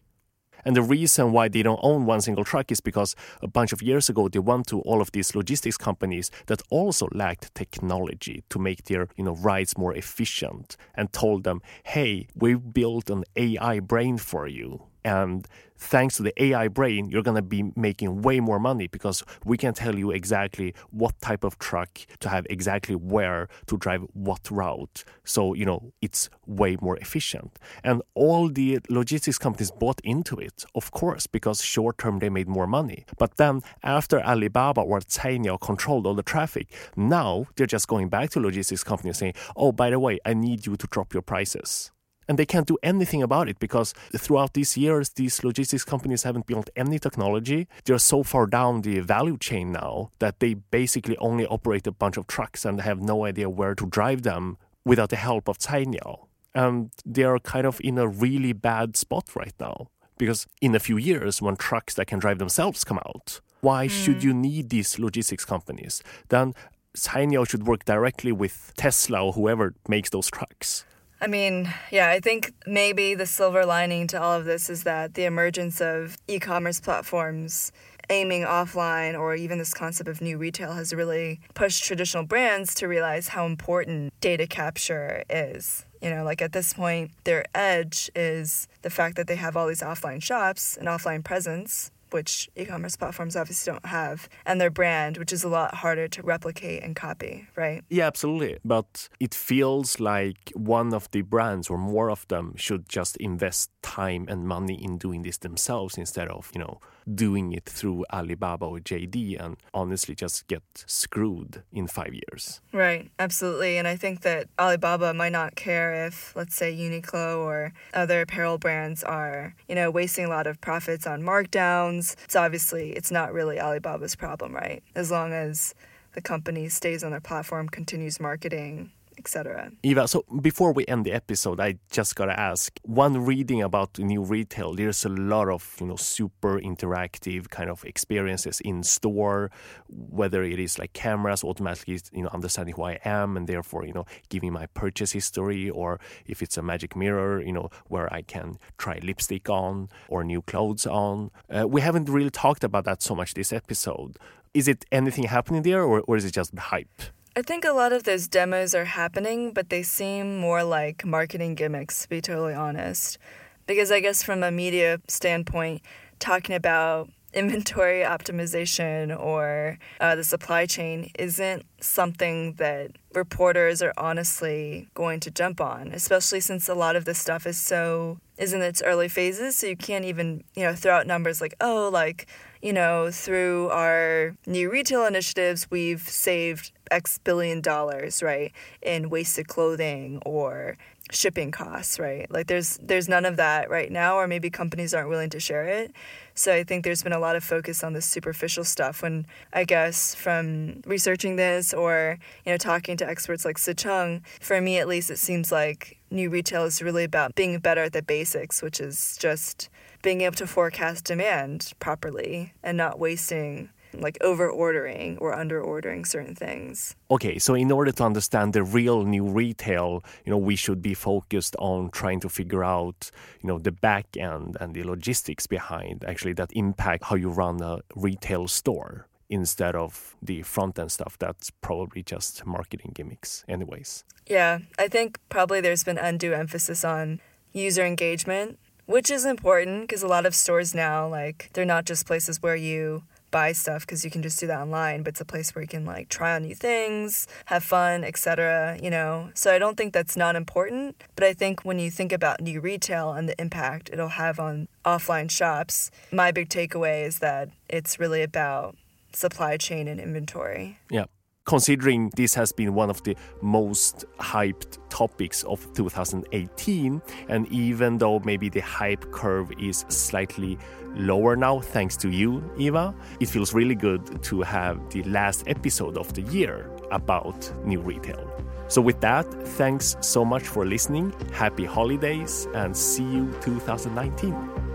And 0.64 0.77
the 0.77 0.83
reason 0.83 1.33
why 1.33 1.49
they 1.49 1.62
don't 1.62 1.81
own 1.83 2.07
one 2.07 2.20
single 2.20 2.44
truck 2.44 2.70
is 2.70 2.81
because 2.81 3.16
a 3.42 3.49
bunch 3.49 3.73
of 3.73 3.83
years 3.83 4.09
ago 4.09 4.29
they 4.29 4.38
went 4.38 4.66
to 4.68 4.81
all 4.81 5.01
of 5.01 5.12
these 5.12 5.35
logistics 5.35 5.77
companies 5.77 6.31
that 6.46 6.62
also 6.70 7.09
lacked 7.12 7.55
technology 7.55 8.44
to 8.51 8.59
make 8.59 8.85
their 8.85 9.09
you 9.16 9.25
know 9.25 9.35
rides 9.37 9.77
more 9.79 9.94
efficient 9.94 10.77
and 10.94 11.12
told 11.12 11.44
them, 11.44 11.61
"Hey, 11.85 12.29
we've 12.35 12.73
built 12.73 13.11
an 13.11 13.25
AI 13.37 13.81
brain 13.81 14.18
for 14.18 14.46
you." 14.46 14.89
And 15.05 15.47
thanks 15.81 16.17
to 16.17 16.23
the 16.23 16.43
AI 16.43 16.69
brain, 16.69 17.09
you're 17.09 17.23
going 17.23 17.37
to 17.37 17.43
be 17.43 17.73
making 17.75 18.23
way 18.23 18.39
more 18.39 18.59
money 18.59 18.87
because 18.87 19.25
we 19.45 19.57
can 19.57 19.73
tell 19.73 19.99
you 19.99 20.11
exactly 20.11 20.75
what 20.91 21.19
type 21.21 21.43
of 21.43 21.59
truck 21.59 22.01
to 22.21 22.29
have 22.29 22.47
exactly 22.51 22.95
where 22.95 23.49
to 23.67 23.79
drive 23.79 24.03
what 24.13 24.51
route. 24.51 25.05
So, 25.25 25.55
you 25.55 25.65
know, 25.65 25.93
it's 26.03 26.29
way 26.47 26.77
more 26.81 26.99
efficient. 26.99 27.59
And 27.83 28.03
all 28.15 28.49
the 28.49 28.81
logistics 28.91 29.39
companies 29.39 29.71
bought 29.71 30.01
into 30.05 30.37
it, 30.37 30.65
of 30.75 30.91
course, 30.91 31.27
because 31.27 31.63
short 31.63 31.99
term 31.99 32.19
they 32.19 32.29
made 32.29 32.49
more 32.49 32.67
money. 32.67 33.07
But 33.19 33.37
then 33.37 33.63
after 33.83 34.21
Alibaba 34.21 34.83
or 34.83 35.01
Cainiao 35.01 35.61
controlled 35.61 36.07
all 36.07 36.15
the 36.15 36.23
traffic, 36.23 36.73
now 36.95 37.47
they're 37.57 37.67
just 37.67 37.89
going 37.89 38.09
back 38.09 38.31
to 38.31 38.41
logistics 38.41 38.85
companies 38.85 39.19
saying, 39.19 39.35
oh, 39.57 39.73
by 39.73 39.91
the 39.91 39.99
way, 39.99 40.19
I 40.27 40.35
need 40.35 40.67
you 40.67 40.77
to 40.77 40.87
drop 40.87 41.15
your 41.15 41.23
prices 41.23 41.91
and 42.31 42.38
they 42.38 42.47
can't 42.47 42.69
do 42.69 42.79
anything 42.85 43.25
about 43.25 43.49
it 43.49 43.59
because 43.59 43.93
throughout 44.16 44.55
these 44.55 44.77
years 44.77 45.09
these 45.11 45.43
logistics 45.43 45.85
companies 45.85 46.23
haven't 46.23 46.47
built 46.47 46.71
any 46.77 46.97
technology 46.97 47.66
they're 47.85 47.99
so 47.99 48.23
far 48.23 48.47
down 48.47 48.83
the 48.83 49.01
value 49.01 49.37
chain 49.37 49.73
now 49.73 50.11
that 50.21 50.38
they 50.38 50.55
basically 50.55 51.16
only 51.16 51.45
operate 51.47 51.88
a 51.88 51.90
bunch 51.90 52.16
of 52.16 52.29
trucks 52.29 52.64
and 52.64 52.81
have 52.81 53.01
no 53.01 53.25
idea 53.25 53.51
where 53.51 53.75
to 53.75 53.85
drive 53.85 54.23
them 54.23 54.57
without 54.85 55.11
the 55.11 55.16
help 55.16 55.49
of 55.49 55.59
Cainiao. 55.59 56.29
and 56.55 56.93
they 57.05 57.25
are 57.25 57.40
kind 57.40 57.66
of 57.66 57.81
in 57.83 57.99
a 57.99 58.07
really 58.07 58.53
bad 58.53 58.97
spot 58.97 59.35
right 59.35 59.55
now 59.59 59.88
because 60.16 60.47
in 60.61 60.73
a 60.77 60.79
few 60.88 60.99
years 60.99 61.43
when 61.43 61.57
trucks 61.57 61.95
that 61.95 62.07
can 62.07 62.21
drive 62.21 62.38
themselves 62.38 62.85
come 62.85 62.99
out 62.99 63.40
why 63.61 63.88
mm. 63.88 63.90
should 63.90 64.23
you 64.23 64.33
need 64.33 64.71
these 64.71 65.01
logistics 65.01 65.45
companies 65.45 66.01
then 66.29 66.55
Cainiao 66.97 67.49
should 67.49 67.66
work 67.66 67.85
directly 67.85 68.31
with 68.31 68.73
Tesla 68.77 69.25
or 69.25 69.33
whoever 69.33 69.75
makes 69.88 70.11
those 70.11 70.29
trucks 70.29 70.85
I 71.23 71.27
mean, 71.27 71.73
yeah, 71.91 72.09
I 72.09 72.21
think 72.21 72.55
maybe 72.67 73.15
the 73.15 73.27
silver 73.27 73.67
lining 73.67 74.07
to 74.09 74.21
all 74.21 74.33
of 74.33 74.47
this 74.47 74.71
is 74.71 74.85
that 74.85 75.15
the 75.15 75.25
emergence 75.25 75.81
of 75.81 76.17
e 76.27 76.39
commerce 76.39 76.81
platforms 76.81 77.73
aiming 78.09 78.43
offline 78.43 79.19
or 79.19 79.35
even 79.35 79.59
this 79.59 79.75
concept 79.75 80.09
of 80.09 80.21
new 80.23 80.39
retail 80.39 80.73
has 80.73 80.93
really 80.95 81.39
pushed 81.55 81.85
traditional 81.85 82.25
brands 82.25 82.75
to 82.75 82.89
realize 82.89 83.29
how 83.29 83.45
important 83.47 84.13
data 84.21 84.47
capture 84.47 85.23
is. 85.29 85.85
You 86.01 86.11
know, 86.11 86.25
like 86.25 86.41
at 86.41 86.53
this 86.53 86.73
point, 86.73 87.13
their 87.25 87.45
edge 87.55 88.11
is 88.17 88.67
the 88.81 88.91
fact 88.91 89.17
that 89.17 89.27
they 89.27 89.37
have 89.37 89.57
all 89.57 89.69
these 89.69 89.83
offline 89.83 90.23
shops 90.23 90.77
and 90.79 90.89
offline 90.89 91.23
presence 91.23 91.91
which 92.12 92.49
e-commerce 92.57 92.96
platforms 92.96 93.37
obviously 93.37 93.73
don't 93.73 93.87
have, 93.87 94.29
and 94.46 94.61
their 94.61 94.70
brand, 94.70 95.18
which 95.18 95.33
is 95.33 95.44
a 95.44 95.49
lot 95.49 95.75
harder 95.77 96.09
to 96.09 96.23
replicate 96.23 96.83
and 96.83 96.96
copy, 96.96 97.46
right? 97.57 97.83
Yeah, 97.88 98.07
absolutely. 98.07 98.59
But 98.64 99.09
it 99.18 99.35
feels 99.35 100.01
like 100.01 100.53
one 100.55 100.92
of 100.94 101.11
the 101.11 101.23
brands 101.23 101.68
or 101.70 101.79
more 101.79 102.11
of 102.11 102.27
them 102.29 102.55
should 102.57 102.88
just 102.88 103.16
invest 103.18 103.70
time 103.83 104.27
and 104.29 104.46
money 104.46 104.83
in 104.83 104.99
doing 104.99 105.23
this 105.23 105.38
themselves 105.38 105.96
instead 105.99 106.29
of, 106.29 106.51
you 106.55 106.61
know, 106.61 106.81
doing 107.14 107.53
it 107.53 107.64
through 107.64 108.05
Alibaba 108.12 108.64
or 108.66 108.79
JD 108.79 109.42
and 109.42 109.57
honestly 109.75 110.14
just 110.14 110.46
get 110.46 110.62
screwed 110.87 111.62
in 111.73 111.87
five 111.87 112.14
years. 112.14 112.61
Right, 112.73 113.11
absolutely. 113.18 113.79
And 113.79 113.88
I 113.88 113.96
think 113.96 114.23
that 114.23 114.49
Alibaba 114.59 115.14
might 115.14 115.33
not 115.33 115.57
care 115.57 116.07
if, 116.07 116.35
let's 116.37 116.55
say, 116.55 116.75
Uniqlo 116.75 117.38
or 117.38 117.73
other 117.94 118.23
apparel 118.23 118.59
brands 118.59 119.03
are, 119.03 119.55
you 119.68 119.75
know, 119.75 119.90
wasting 119.90 120.25
a 120.25 120.29
lot 120.29 120.46
of 120.46 120.61
profits 120.61 121.07
on 121.07 121.23
markdowns. 121.23 122.16
It's 122.25 122.37
obviously, 122.37 122.92
it's 122.92 123.11
not 123.11 123.33
really 123.33 123.59
Alibaba's 123.59 124.16
problem, 124.16 124.55
right? 124.55 124.83
As 124.94 125.11
long 125.11 125.33
as 125.33 125.75
the 126.12 126.20
company 126.20 126.68
stays 126.68 127.05
on 127.05 127.11
their 127.11 127.20
platform, 127.20 127.68
continues 127.68 128.20
marketing, 128.20 128.90
etc. 129.21 129.71
Eva, 129.83 130.09
so 130.09 130.25
before 130.41 130.73
we 130.73 130.87
end 130.87 131.05
the 131.05 131.13
episode, 131.13 131.61
I 131.61 131.79
just 131.91 132.17
gotta 132.17 132.39
ask: 132.39 132.79
one 132.83 133.25
reading 133.25 133.63
about 133.63 133.99
new 133.99 134.23
retail, 134.23 134.75
there's 134.75 135.05
a 135.05 135.09
lot 135.09 135.49
of 135.49 135.77
you 135.81 135.87
know 135.87 135.97
super 135.97 136.59
interactive 136.59 137.51
kind 137.51 137.71
of 137.71 137.85
experiences 137.85 138.61
in 138.61 138.83
store, 138.83 139.51
whether 139.89 140.43
it 140.43 140.59
is 140.59 140.79
like 140.79 140.93
cameras 140.93 141.45
automatically 141.45 142.01
you 142.13 142.23
know 142.23 142.31
understanding 142.33 142.75
who 142.75 142.85
I 142.85 142.99
am 143.05 143.37
and 143.37 143.47
therefore 143.47 143.85
you 143.87 143.93
know 143.93 144.07
giving 144.29 144.53
my 144.53 144.67
purchase 144.83 145.13
history, 145.13 145.69
or 145.71 146.01
if 146.27 146.43
it's 146.43 146.57
a 146.57 146.63
magic 146.63 146.97
mirror, 146.97 147.41
you 147.43 147.53
know 147.53 147.69
where 147.89 148.13
I 148.13 148.23
can 148.23 148.59
try 148.79 148.99
lipstick 149.03 149.49
on 149.49 149.89
or 150.09 150.25
new 150.25 150.43
clothes 150.43 150.87
on. 150.87 151.31
Uh, 151.51 151.67
we 151.69 151.81
haven't 151.83 152.09
really 152.09 152.31
talked 152.31 152.65
about 152.65 152.85
that 152.85 153.03
so 153.03 153.15
much 153.15 153.35
this 153.35 153.53
episode. 153.53 154.17
Is 154.53 154.67
it 154.67 154.85
anything 154.91 155.25
happening 155.25 155.63
there, 155.63 155.85
or, 155.85 156.01
or 156.09 156.17
is 156.17 156.25
it 156.25 156.33
just 156.33 156.57
hype? 156.59 157.03
I 157.37 157.43
think 157.43 157.64
a 157.64 157.71
lot 157.71 157.93
of 157.93 158.03
those 158.03 158.27
demos 158.27 158.75
are 158.75 158.87
happening, 158.87 159.53
but 159.53 159.71
they 159.71 159.85
seem 159.85 160.38
more 160.38 160.64
like 160.64 161.05
marketing 161.05 161.55
gimmicks, 161.55 162.03
to 162.03 162.09
be 162.09 162.21
totally 162.21 162.55
honest. 162.55 163.19
Because 163.66 163.93
I 163.93 164.01
guess 164.01 164.25
from 164.25 164.43
a 164.43 164.51
media 164.51 165.01
standpoint, 165.07 165.83
talking 166.19 166.57
about 166.57 167.09
inventory 167.33 168.03
optimization 168.03 169.16
or 169.16 169.79
uh, 170.01 170.16
the 170.16 170.25
supply 170.25 170.66
chain 170.66 171.09
isn't 171.16 171.64
something 171.81 172.55
that 172.55 172.90
reporters 173.14 173.81
are 173.81 173.93
honestly 173.97 174.88
going 174.95 175.21
to 175.21 175.31
jump 175.31 175.61
on, 175.61 175.93
especially 175.93 176.40
since 176.40 176.69
a 176.69 176.75
lot 176.75 176.97
of 176.97 177.05
this 177.05 177.19
stuff 177.19 177.47
is 177.47 177.57
so 177.57 178.19
is 178.37 178.53
in 178.53 178.62
its 178.62 178.83
early 178.83 179.07
phases. 179.07 179.55
So 179.55 179.69
you 179.69 179.77
can't 179.77 180.05
even 180.05 180.43
you 180.57 180.64
know 180.64 180.75
throw 180.75 180.97
out 180.97 181.07
numbers 181.07 181.40
like 181.40 181.55
oh 181.61 181.88
like 181.93 182.27
you 182.62 182.73
know 182.73 183.11
through 183.11 183.68
our 183.70 184.37
new 184.46 184.70
retail 184.70 185.07
initiatives 185.07 185.70
we've 185.70 186.09
saved 186.09 186.73
X 186.90 187.18
billion 187.18 187.61
dollars, 187.61 188.23
right, 188.23 188.53
in 188.83 189.11
wasted 189.11 189.49
clothing 189.49 190.20
or 190.27 190.77
shipping 191.12 191.51
costs, 191.51 191.99
right? 191.99 192.31
Like 192.31 192.46
there's 192.46 192.79
there's 192.83 193.09
none 193.09 193.25
of 193.25 193.37
that 193.37 193.70
right 193.70 193.90
now 193.90 194.16
or 194.16 194.27
maybe 194.27 194.51
companies 194.51 194.94
aren't 194.94 195.09
willing 195.09 195.31
to 195.31 195.40
share 195.40 195.66
it. 195.66 195.92
So 196.35 196.55
I 196.55 196.64
think 196.64 196.85
there's 196.85 197.03
been 197.03 197.12
a 197.12 197.18
lot 197.18 197.37
of 197.37 197.44
focus 197.44 197.83
on 197.85 197.92
the 197.92 198.01
superficial 198.01 198.64
stuff 198.64 199.03
when 199.03 199.27
I 199.53 199.64
guess 199.64 200.14
from 200.14 200.83
researching 200.87 201.37
this 201.37 201.75
or 201.75 202.18
you 202.44 202.53
know 202.53 202.59
talking 202.59 202.96
to 202.99 203.09
experts 203.09 203.44
like 203.44 203.57
Sicheng, 203.57 204.23
for 204.40 204.61
me 204.61 204.79
at 204.79 204.88
least 204.88 205.11
it 205.11 205.18
seems 205.18 205.53
like 205.53 205.99
new 206.11 206.31
retail 206.31 206.64
is 206.64 206.83
really 206.83 207.05
about 207.05 207.35
being 207.35 207.59
better 207.59 207.85
at 207.85 207.92
the 207.92 208.03
basics, 208.03 208.62
which 208.62 208.81
is 208.81 209.16
just 209.18 209.68
being 210.03 210.23
able 210.23 210.37
to 210.37 210.46
forecast 210.46 211.05
demand 211.05 211.73
properly 211.79 212.53
and 212.62 212.77
not 212.77 212.99
wasting 212.99 213.70
like 213.92 214.18
over 214.20 214.49
ordering 214.49 215.18
or 215.18 215.35
under 215.35 215.61
ordering 215.61 216.05
certain 216.05 216.35
things. 216.35 216.94
Okay, 217.11 217.38
so 217.38 217.55
in 217.55 217.73
order 217.73 217.92
to 217.92 218.05
understand 218.05 218.53
the 218.53 218.62
real 218.62 219.05
new 219.05 219.25
retail, 219.25 220.05
you 220.25 220.31
know, 220.31 220.38
we 220.38 220.57
should 220.57 220.83
be 220.83 220.94
focused 220.94 221.57
on 221.59 221.90
trying 221.90 222.20
to 222.20 222.29
figure 222.29 222.62
out, 222.62 223.11
you 223.42 223.49
know, 223.49 223.59
the 223.59 223.73
back 223.73 224.16
end 224.16 224.57
and 224.61 224.75
the 224.75 224.85
logistics 224.85 225.46
behind 225.46 226.05
actually 226.07 226.35
that 226.35 226.51
impact 226.53 227.05
how 227.05 227.16
you 227.16 227.31
run 227.31 227.61
a 227.62 227.81
retail 227.96 228.46
store 228.46 229.07
instead 229.31 229.77
of 229.77 230.16
the 230.21 230.43
front 230.43 230.79
end 230.79 230.93
stuff 230.93 231.16
that's 231.19 231.51
probably 231.62 232.03
just 232.03 232.45
marketing 232.45 232.90
gimmicks 232.95 233.45
anyways. 233.49 234.05
Yeah, 234.27 234.59
I 234.79 234.88
think 234.88 235.19
probably 235.29 235.61
there's 235.61 235.85
been 235.85 235.99
undue 235.99 236.35
emphasis 236.35 236.85
on 236.85 237.21
user 237.53 237.85
engagement, 237.85 238.59
which 238.87 239.11
is 239.11 239.25
important 239.25 239.83
because 239.83 240.03
a 240.03 240.09
lot 240.09 240.27
of 240.27 240.35
stores 240.35 240.75
now 240.75 241.09
like 241.09 241.49
they're 241.53 241.64
not 241.64 241.87
just 241.87 242.07
places 242.07 242.43
where 242.43 242.57
you 242.57 243.05
buy 243.31 243.53
stuff 243.53 243.83
because 243.83 244.05
you 244.05 244.11
can 244.11 244.23
just 244.23 244.40
do 244.40 244.47
that 244.49 244.61
online, 244.61 245.03
but 245.03 245.11
it's 245.11 245.21
a 245.21 245.25
place 245.25 245.55
where 245.55 245.62
you 245.62 245.69
can 245.69 245.85
like 245.85 246.09
try 246.09 246.35
on 246.35 246.43
new 246.43 246.55
things, 246.55 247.27
have 247.47 247.62
fun, 247.62 248.05
etc. 248.05 248.79
You 248.83 248.90
know, 248.90 249.31
so 249.35 249.55
I 249.55 249.59
don't 249.59 249.77
think 249.77 249.93
that's 249.93 250.16
not 250.16 250.37
important. 250.37 251.03
But 251.14 251.25
I 251.25 251.33
think 251.33 251.64
when 251.64 251.79
you 251.79 251.90
think 251.90 252.12
about 252.12 252.40
new 252.40 252.61
retail 252.61 253.12
and 253.12 253.29
the 253.29 253.40
impact 253.40 253.90
it'll 253.93 254.09
have 254.09 254.38
on 254.40 254.69
offline 254.85 255.31
shops, 255.31 255.90
my 256.11 256.33
big 256.33 256.49
takeaway 256.49 257.05
is 257.07 257.21
that 257.21 257.51
it's 257.69 258.01
really 258.01 258.23
about 258.23 258.77
supply 259.12 259.57
chain 259.57 259.88
and 259.88 260.01
inventory. 260.01 260.79
Yeah. 260.90 261.05
Considering 261.46 262.11
this 262.16 262.35
has 262.35 262.53
been 262.53 262.75
one 262.75 262.90
of 262.90 263.03
the 263.03 263.16
most 263.40 264.05
hyped 264.18 264.79
topics 264.88 265.42
of 265.44 265.73
2018 265.73 267.03
and 267.29 267.49
even 267.49 267.99
though 267.99 268.20
maybe 268.20 268.49
the 268.49 268.61
hype 268.61 269.11
curve 269.11 269.51
is 269.59 269.85
slightly 269.88 270.59
lower 270.94 271.35
now 271.37 271.59
thanks 271.59 271.96
to 271.96 272.11
you 272.11 272.42
eva 272.59 272.94
it 273.20 273.27
feels 273.27 273.55
really 273.55 273.75
good 273.75 274.23
to 274.23 274.42
have 274.42 274.79
the 274.90 275.03
last 275.05 275.42
episode 275.46 275.96
of 275.96 276.12
the 276.14 276.23
year 276.23 276.70
about 276.90 277.53
new 277.64 277.81
retail. 277.81 278.31
So 278.68 278.81
with 278.81 279.01
that 279.01 279.25
thanks 279.57 279.96
so 280.01 280.25
much 280.25 280.44
for 280.44 280.64
listening. 280.64 281.12
Happy 281.33 281.64
holidays 281.64 282.46
and 282.55 282.77
see 282.77 283.03
you 283.03 283.33
2019 283.40 284.70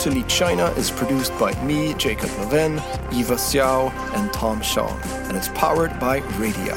Digitally 0.00 0.26
China 0.28 0.64
is 0.78 0.90
produced 0.90 1.38
by 1.38 1.52
me, 1.62 1.92
Jacob 1.92 2.30
Levin, 2.38 2.76
Eva 3.12 3.34
Xiao, 3.34 3.92
and 4.14 4.32
Tom 4.32 4.62
Shaw, 4.62 4.88
and 5.28 5.36
it's 5.36 5.48
powered 5.48 6.00
by 6.00 6.20
Radii, 6.38 6.70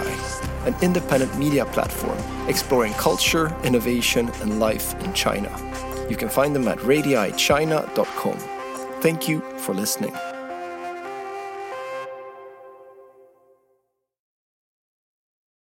an 0.66 0.76
independent 0.82 1.38
media 1.38 1.66
platform 1.68 2.18
exploring 2.50 2.92
culture, 2.96 3.56
innovation, 3.64 4.30
and 4.42 4.60
life 4.60 4.94
in 5.06 5.14
China. 5.14 5.50
You 6.10 6.18
can 6.18 6.28
find 6.28 6.54
them 6.54 6.68
at 6.68 6.80
radiichina.com. 6.80 8.38
Thank 9.00 9.30
you 9.30 9.40
for 9.58 9.74
listening. 9.74 10.14